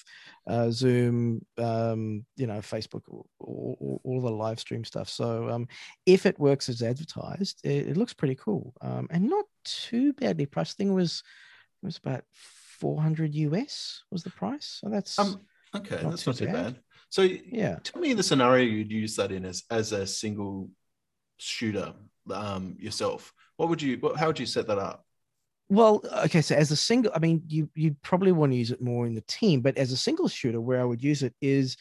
uh 0.52 0.68
zoom 0.70 1.16
um 1.58 2.00
you 2.40 2.46
know 2.50 2.60
facebook 2.74 3.04
all, 3.08 3.26
all, 3.38 4.00
all 4.04 4.20
the 4.20 4.30
live 4.44 4.58
stream 4.64 4.84
stuff 4.84 5.08
so 5.08 5.48
um 5.54 5.64
if 6.04 6.26
it 6.26 6.38
works 6.38 6.68
as 6.68 6.82
advertised 6.82 7.56
it, 7.64 7.88
it 7.90 7.96
looks 7.96 8.12
pretty 8.20 8.34
cool 8.34 8.74
um 8.88 9.06
and 9.10 9.22
not 9.36 9.46
too 9.64 10.12
badly 10.14 10.46
priced 10.46 10.76
thing 10.76 10.92
was 10.92 11.22
it 11.82 11.86
was 11.86 11.98
about 12.04 12.24
400 12.80 13.32
us 13.34 14.02
was 14.10 14.22
the 14.24 14.30
price 14.30 14.78
so 14.80 14.88
that's 14.90 15.18
Um. 15.18 15.40
Okay, 15.74 16.00
Not 16.02 16.10
that's 16.10 16.24
too 16.24 16.30
not 16.32 16.36
too 16.38 16.46
bad. 16.46 16.64
bad. 16.64 16.74
So 17.08 17.22
yeah 17.22 17.76
tell 17.82 18.02
me 18.02 18.12
the 18.14 18.22
scenario 18.30 18.64
you'd 18.66 18.92
use 19.02 19.14
that 19.16 19.32
in 19.32 19.44
as 19.46 19.62
as 19.70 19.92
a 19.92 20.06
single 20.06 20.68
shooter 21.38 21.94
um 22.30 22.76
yourself. 22.78 23.32
What 23.56 23.68
would 23.68 23.82
you? 23.82 23.96
What, 23.98 24.16
how 24.16 24.26
would 24.28 24.38
you 24.38 24.46
set 24.46 24.66
that 24.68 24.78
up? 24.78 25.04
Well, 25.68 26.02
okay, 26.24 26.42
so 26.42 26.54
as 26.54 26.70
a 26.70 26.76
single, 26.76 27.12
I 27.14 27.18
mean, 27.18 27.42
you 27.48 27.70
you 27.74 27.96
probably 28.02 28.32
want 28.32 28.52
to 28.52 28.58
use 28.58 28.70
it 28.70 28.82
more 28.82 29.06
in 29.06 29.14
the 29.14 29.22
team, 29.22 29.60
but 29.60 29.78
as 29.78 29.90
a 29.90 29.96
single 29.96 30.28
shooter, 30.28 30.60
where 30.60 30.80
I 30.80 30.84
would 30.84 31.02
use 31.02 31.22
it 31.22 31.34
is, 31.40 31.76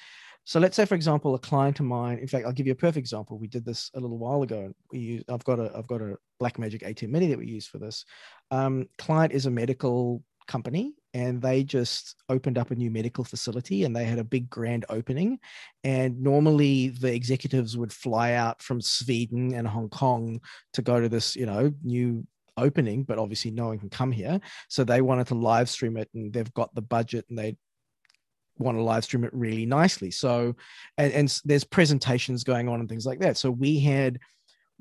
so 0.46 0.60
let's 0.60 0.76
say, 0.76 0.86
for 0.86 0.96
example, 0.96 1.36
a 1.36 1.40
client 1.40 1.80
of 1.80 1.86
mine. 1.86 2.18
In 2.20 2.28
fact, 2.28 2.46
I'll 2.46 2.54
give 2.54 2.68
you 2.68 2.72
a 2.72 2.76
perfect 2.76 3.04
example. 3.04 3.38
We 3.38 3.48
did 3.48 3.66
this 3.66 3.92
a 3.94 4.00
little 4.00 4.18
while 4.18 4.44
ago. 4.44 4.72
We 4.92 5.00
use, 5.00 5.24
I've 5.28 5.44
got 5.44 5.60
a 5.60 5.72
I've 5.76 5.88
got 5.88 6.02
a 6.02 6.18
Blackmagic 6.42 6.84
ATEM 6.84 7.10
Mini 7.10 7.28
that 7.28 7.38
we 7.38 7.48
use 7.48 7.68
for 7.68 7.80
this. 7.80 8.06
Um, 8.50 8.88
client 8.98 9.34
is 9.34 9.46
a 9.46 9.52
medical 9.52 10.24
company, 10.48 10.94
and 11.14 11.42
they 11.42 11.64
just 11.64 12.16
opened 12.30 12.58
up 12.58 12.72
a 12.72 12.76
new 12.76 12.90
medical 12.90 13.24
facility, 13.24 13.84
and 13.84 13.96
they 13.96 14.06
had 14.06 14.20
a 14.20 14.24
big 14.24 14.50
grand 14.50 14.86
opening. 14.90 15.40
And 15.84 16.22
normally, 16.22 16.90
the 16.90 17.14
executives 17.14 17.78
would 17.78 17.94
fly 17.94 18.34
out 18.34 18.62
from 18.62 18.82
Sweden 18.82 19.54
and 19.54 19.68
Hong 19.68 19.90
Kong 19.90 20.40
to 20.74 20.82
go 20.82 21.00
to 21.00 21.10
this, 21.10 21.36
you 21.36 21.46
know, 21.46 21.74
new 21.84 22.26
opening, 22.58 23.04
but 23.04 23.18
obviously 23.18 23.52
no 23.52 23.68
one 23.68 23.80
can 23.80 23.90
come 23.90 24.12
here. 24.12 24.40
So 24.70 24.84
they 24.84 25.02
wanted 25.02 25.28
to 25.28 25.36
live 25.36 25.70
stream 25.70 25.98
it 25.98 26.10
and 26.14 26.32
they've 26.32 26.54
got 26.54 26.74
the 26.76 26.82
budget 26.82 27.26
and 27.30 27.38
they 27.38 27.56
want 28.58 28.78
to 28.78 28.84
live 28.84 29.04
stream 29.04 29.24
it 29.24 29.34
really 29.34 29.66
nicely. 29.66 30.12
So, 30.12 30.56
and, 30.98 31.12
and 31.14 31.42
there's 31.46 31.64
presentations 31.64 32.44
going 32.44 32.70
on 32.70 32.80
and 32.80 32.90
things 32.90 33.06
like 33.06 33.20
that. 33.20 33.38
So 33.38 33.50
we 33.52 33.80
had 33.80 34.20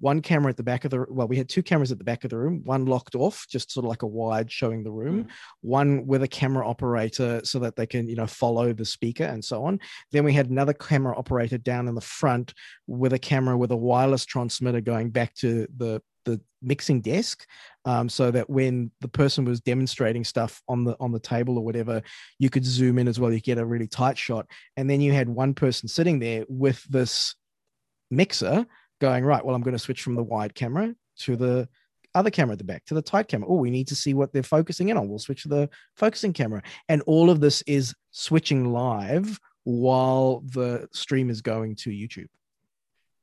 one 0.00 0.22
camera 0.22 0.50
at 0.50 0.56
the 0.56 0.62
back 0.62 0.84
of 0.84 0.90
the 0.90 1.06
well, 1.08 1.28
we 1.28 1.36
had 1.36 1.48
two 1.48 1.62
cameras 1.62 1.92
at 1.92 1.98
the 1.98 2.04
back 2.04 2.24
of 2.24 2.30
the 2.30 2.38
room, 2.38 2.62
one 2.64 2.86
locked 2.86 3.14
off, 3.14 3.46
just 3.48 3.70
sort 3.70 3.84
of 3.84 3.90
like 3.90 4.02
a 4.02 4.06
wide 4.06 4.50
showing 4.50 4.82
the 4.82 4.90
room, 4.90 5.28
one 5.60 6.06
with 6.06 6.22
a 6.22 6.28
camera 6.28 6.66
operator 6.66 7.40
so 7.44 7.58
that 7.58 7.76
they 7.76 7.86
can, 7.86 8.08
you 8.08 8.16
know, 8.16 8.26
follow 8.26 8.72
the 8.72 8.84
speaker 8.84 9.24
and 9.24 9.44
so 9.44 9.64
on. 9.64 9.78
Then 10.10 10.24
we 10.24 10.32
had 10.32 10.50
another 10.50 10.72
camera 10.72 11.16
operator 11.16 11.58
down 11.58 11.86
in 11.86 11.94
the 11.94 12.00
front 12.00 12.54
with 12.86 13.12
a 13.12 13.18
camera 13.18 13.56
with 13.56 13.70
a 13.70 13.76
wireless 13.76 14.24
transmitter 14.24 14.80
going 14.80 15.10
back 15.10 15.34
to 15.36 15.66
the 15.76 16.02
the 16.26 16.40
mixing 16.62 17.00
desk 17.00 17.46
um, 17.86 18.08
so 18.08 18.30
that 18.30 18.48
when 18.50 18.90
the 19.00 19.08
person 19.08 19.44
was 19.44 19.60
demonstrating 19.60 20.22
stuff 20.22 20.62
on 20.68 20.84
the 20.84 20.94
on 21.00 21.12
the 21.12 21.18
table 21.18 21.56
or 21.56 21.64
whatever 21.64 22.02
you 22.38 22.50
could 22.50 22.64
zoom 22.64 22.98
in 22.98 23.08
as 23.08 23.18
well 23.18 23.32
you 23.32 23.40
get 23.40 23.56
a 23.56 23.64
really 23.64 23.86
tight 23.86 24.18
shot 24.18 24.46
and 24.76 24.88
then 24.88 25.00
you 25.00 25.12
had 25.12 25.30
one 25.30 25.54
person 25.54 25.88
sitting 25.88 26.18
there 26.18 26.44
with 26.48 26.84
this 26.90 27.34
mixer 28.10 28.66
going 29.00 29.24
right 29.24 29.44
well 29.44 29.54
i'm 29.54 29.62
going 29.62 29.72
to 29.72 29.78
switch 29.78 30.02
from 30.02 30.14
the 30.14 30.22
wide 30.22 30.54
camera 30.54 30.94
to 31.16 31.36
the 31.36 31.68
other 32.14 32.30
camera 32.30 32.52
at 32.52 32.58
the 32.58 32.64
back 32.64 32.84
to 32.84 32.94
the 32.94 33.02
tight 33.02 33.28
camera 33.28 33.48
oh 33.48 33.54
we 33.54 33.70
need 33.70 33.86
to 33.86 33.94
see 33.94 34.14
what 34.14 34.32
they're 34.32 34.42
focusing 34.42 34.88
in 34.88 34.96
on 34.96 35.08
we'll 35.08 35.18
switch 35.18 35.42
to 35.42 35.48
the 35.48 35.68
focusing 35.96 36.32
camera 36.32 36.62
and 36.88 37.02
all 37.02 37.30
of 37.30 37.40
this 37.40 37.62
is 37.62 37.94
switching 38.10 38.72
live 38.72 39.38
while 39.64 40.42
the 40.46 40.88
stream 40.92 41.30
is 41.30 41.40
going 41.40 41.76
to 41.76 41.90
youtube 41.90 42.28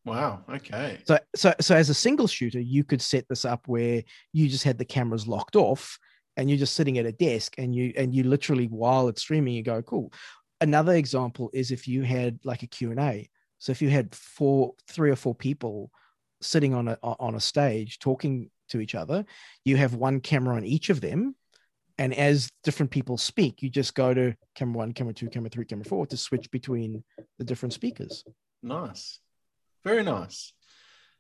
Wow. 0.08 0.42
Okay. 0.50 1.00
so, 1.04 1.20
so, 1.36 1.54
so 1.60 1.76
as 1.76 1.90
a 1.90 1.94
single 1.94 2.28
shooter, 2.28 2.62
you 2.62 2.86
could 2.86 3.02
set 3.02 3.28
this 3.28 3.44
up 3.44 3.68
where 3.68 4.04
you 4.32 4.48
just 4.48 4.64
had 4.64 4.78
the 4.78 4.86
cameras 4.86 5.28
locked 5.28 5.58
off, 5.58 6.00
and 6.38 6.50
you're 6.50 6.58
just 6.58 6.76
sitting 6.76 6.98
at 6.98 7.06
a 7.06 7.12
desk, 7.12 7.56
and 7.58 7.76
you 7.76 7.92
and 7.98 8.16
you 8.16 8.24
literally 8.24 8.68
while 8.68 9.10
it's 9.10 9.22
streaming, 9.22 9.54
you 9.54 9.64
go 9.64 9.82
cool. 9.82 10.14
Another 10.62 10.94
example 10.94 11.50
is 11.54 11.72
if 11.72 11.88
you 11.88 12.04
had 12.04 12.40
like 12.46 12.64
a 12.64 12.68
Q 12.68 12.92
and 12.92 13.00
A. 13.02 13.30
So 13.60 13.72
if 13.72 13.82
you 13.82 13.90
had 13.90 14.14
four, 14.14 14.74
three 14.88 15.10
or 15.10 15.16
four 15.16 15.36
people 15.36 15.92
sitting 16.42 16.74
on 16.74 16.88
a 16.88 16.98
on 17.02 17.36
a 17.36 17.40
stage 17.40 18.00
talking 18.00 18.50
to 18.70 18.80
each 18.80 18.96
other, 18.96 19.26
you 19.66 19.78
have 19.78 19.96
one 19.96 20.20
camera 20.20 20.56
on 20.56 20.64
each 20.64 20.90
of 20.90 21.02
them, 21.02 21.36
and 21.98 22.14
as 22.14 22.52
different 22.64 22.92
people 22.92 23.18
speak, 23.18 23.62
you 23.62 23.70
just 23.70 23.96
go 23.96 24.14
to 24.14 24.36
camera 24.56 24.78
one, 24.78 24.92
camera 24.94 25.14
two, 25.14 25.30
camera 25.30 25.50
three, 25.50 25.66
camera 25.66 25.86
four 25.86 26.06
to 26.08 26.18
switch 26.18 26.52
between 26.52 27.04
the 27.40 27.46
different 27.46 27.74
speakers. 27.74 28.24
Nice. 28.62 29.20
Very 29.84 30.04
nice. 30.04 30.54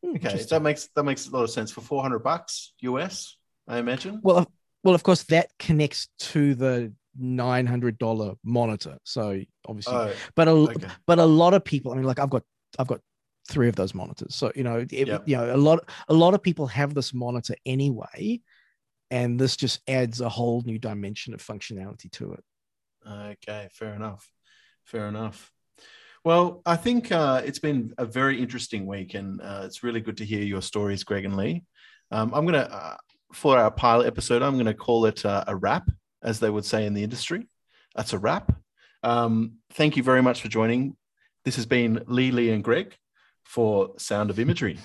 Hmm, 0.03 0.15
Okay, 0.17 0.43
that 0.43 0.61
makes 0.61 0.89
that 0.95 1.03
makes 1.03 1.27
a 1.27 1.31
lot 1.31 1.43
of 1.43 1.49
sense 1.49 1.71
for 1.71 1.81
four 1.81 2.01
hundred 2.01 2.19
bucks 2.19 2.73
US. 2.81 3.37
I 3.67 3.79
imagine. 3.79 4.19
Well, 4.23 4.49
well, 4.83 4.95
of 4.95 5.03
course, 5.03 5.23
that 5.23 5.49
connects 5.59 6.07
to 6.19 6.55
the 6.55 6.93
nine 7.17 7.65
hundred 7.65 7.97
dollar 7.97 8.33
monitor. 8.43 8.97
So 9.03 9.41
obviously, 9.67 9.93
Oh, 9.95 10.13
but 10.35 10.47
a 10.47 10.51
okay. 10.51 10.87
but 11.05 11.19
a 11.19 11.25
lot 11.25 11.53
of 11.53 11.63
people. 11.63 11.91
I 11.91 11.95
mean, 11.95 12.05
like 12.05 12.19
I've 12.19 12.29
got 12.29 12.43
I've 12.79 12.87
got 12.87 13.01
three 13.49 13.69
of 13.69 13.75
those 13.75 13.93
monitors. 13.95 14.35
So 14.35 14.51
you 14.55 14.63
know, 14.63 14.85
it, 14.91 15.07
Yep. 15.07 15.23
you 15.25 15.37
know, 15.37 15.55
a 15.55 15.57
lot 15.57 15.89
a 16.07 16.13
lot 16.13 16.33
of 16.33 16.41
people 16.43 16.67
have 16.67 16.93
this 16.93 17.13
monitor 17.13 17.55
anyway, 17.65 18.41
and 19.11 19.39
this 19.39 19.55
just 19.55 19.79
adds 19.87 20.21
a 20.21 20.29
whole 20.29 20.61
new 20.65 20.77
dimension 20.79 21.33
of 21.33 21.41
functionality 21.41 22.11
to 22.13 22.33
it. 22.33 22.43
Okay, 23.09 23.69
fair 23.71 23.93
enough. 23.93 24.29
Fair 24.83 25.07
enough. 25.07 25.51
Well, 26.25 26.61
I 26.65 26.75
think 26.75 27.11
uh, 27.11 27.41
it's 27.45 27.59
been 27.59 27.93
a 27.97 28.05
very 28.05 28.41
interesting 28.41 28.85
week, 28.85 29.13
and 29.13 29.39
uh, 29.41 29.61
it's 29.65 29.81
really 29.81 30.01
good 30.01 30.17
to 30.17 30.25
hear 30.25 30.41
your 30.43 30.61
stories, 30.61 31.03
Greg 31.05 31.23
and 31.23 31.37
Lee. 31.37 31.63
Um, 32.11 32.33
I'm 32.33 32.45
gonna 32.45 32.67
uh, 32.69 32.97
for 33.33 33.57
our 33.57 33.71
pilot 33.71 34.07
episode, 34.07 34.41
I'm 34.41 34.57
gonna 34.57 34.73
call 34.73 35.05
it 35.05 35.25
uh, 35.25 35.45
a 35.47 35.55
wrap, 35.55 35.89
as 36.27 36.41
they 36.41 36.49
would 36.49 36.65
say 36.65 36.85
in 36.85 36.93
the 36.93 37.03
industry. 37.03 37.47
That's 37.95 38.11
a 38.11 38.19
wrap. 38.19 38.53
Um, 39.01 39.53
thank 39.71 39.95
you 39.95 40.03
very 40.03 40.21
much 40.21 40.41
for 40.41 40.49
joining. 40.49 40.97
This 41.45 41.55
has 41.55 41.65
been 41.65 42.03
Lee, 42.05 42.31
Lee, 42.31 42.49
and 42.49 42.61
Greg 42.61 42.93
for 43.45 43.93
Sound 43.97 44.29
of 44.29 44.37
Imagery. 44.37 44.77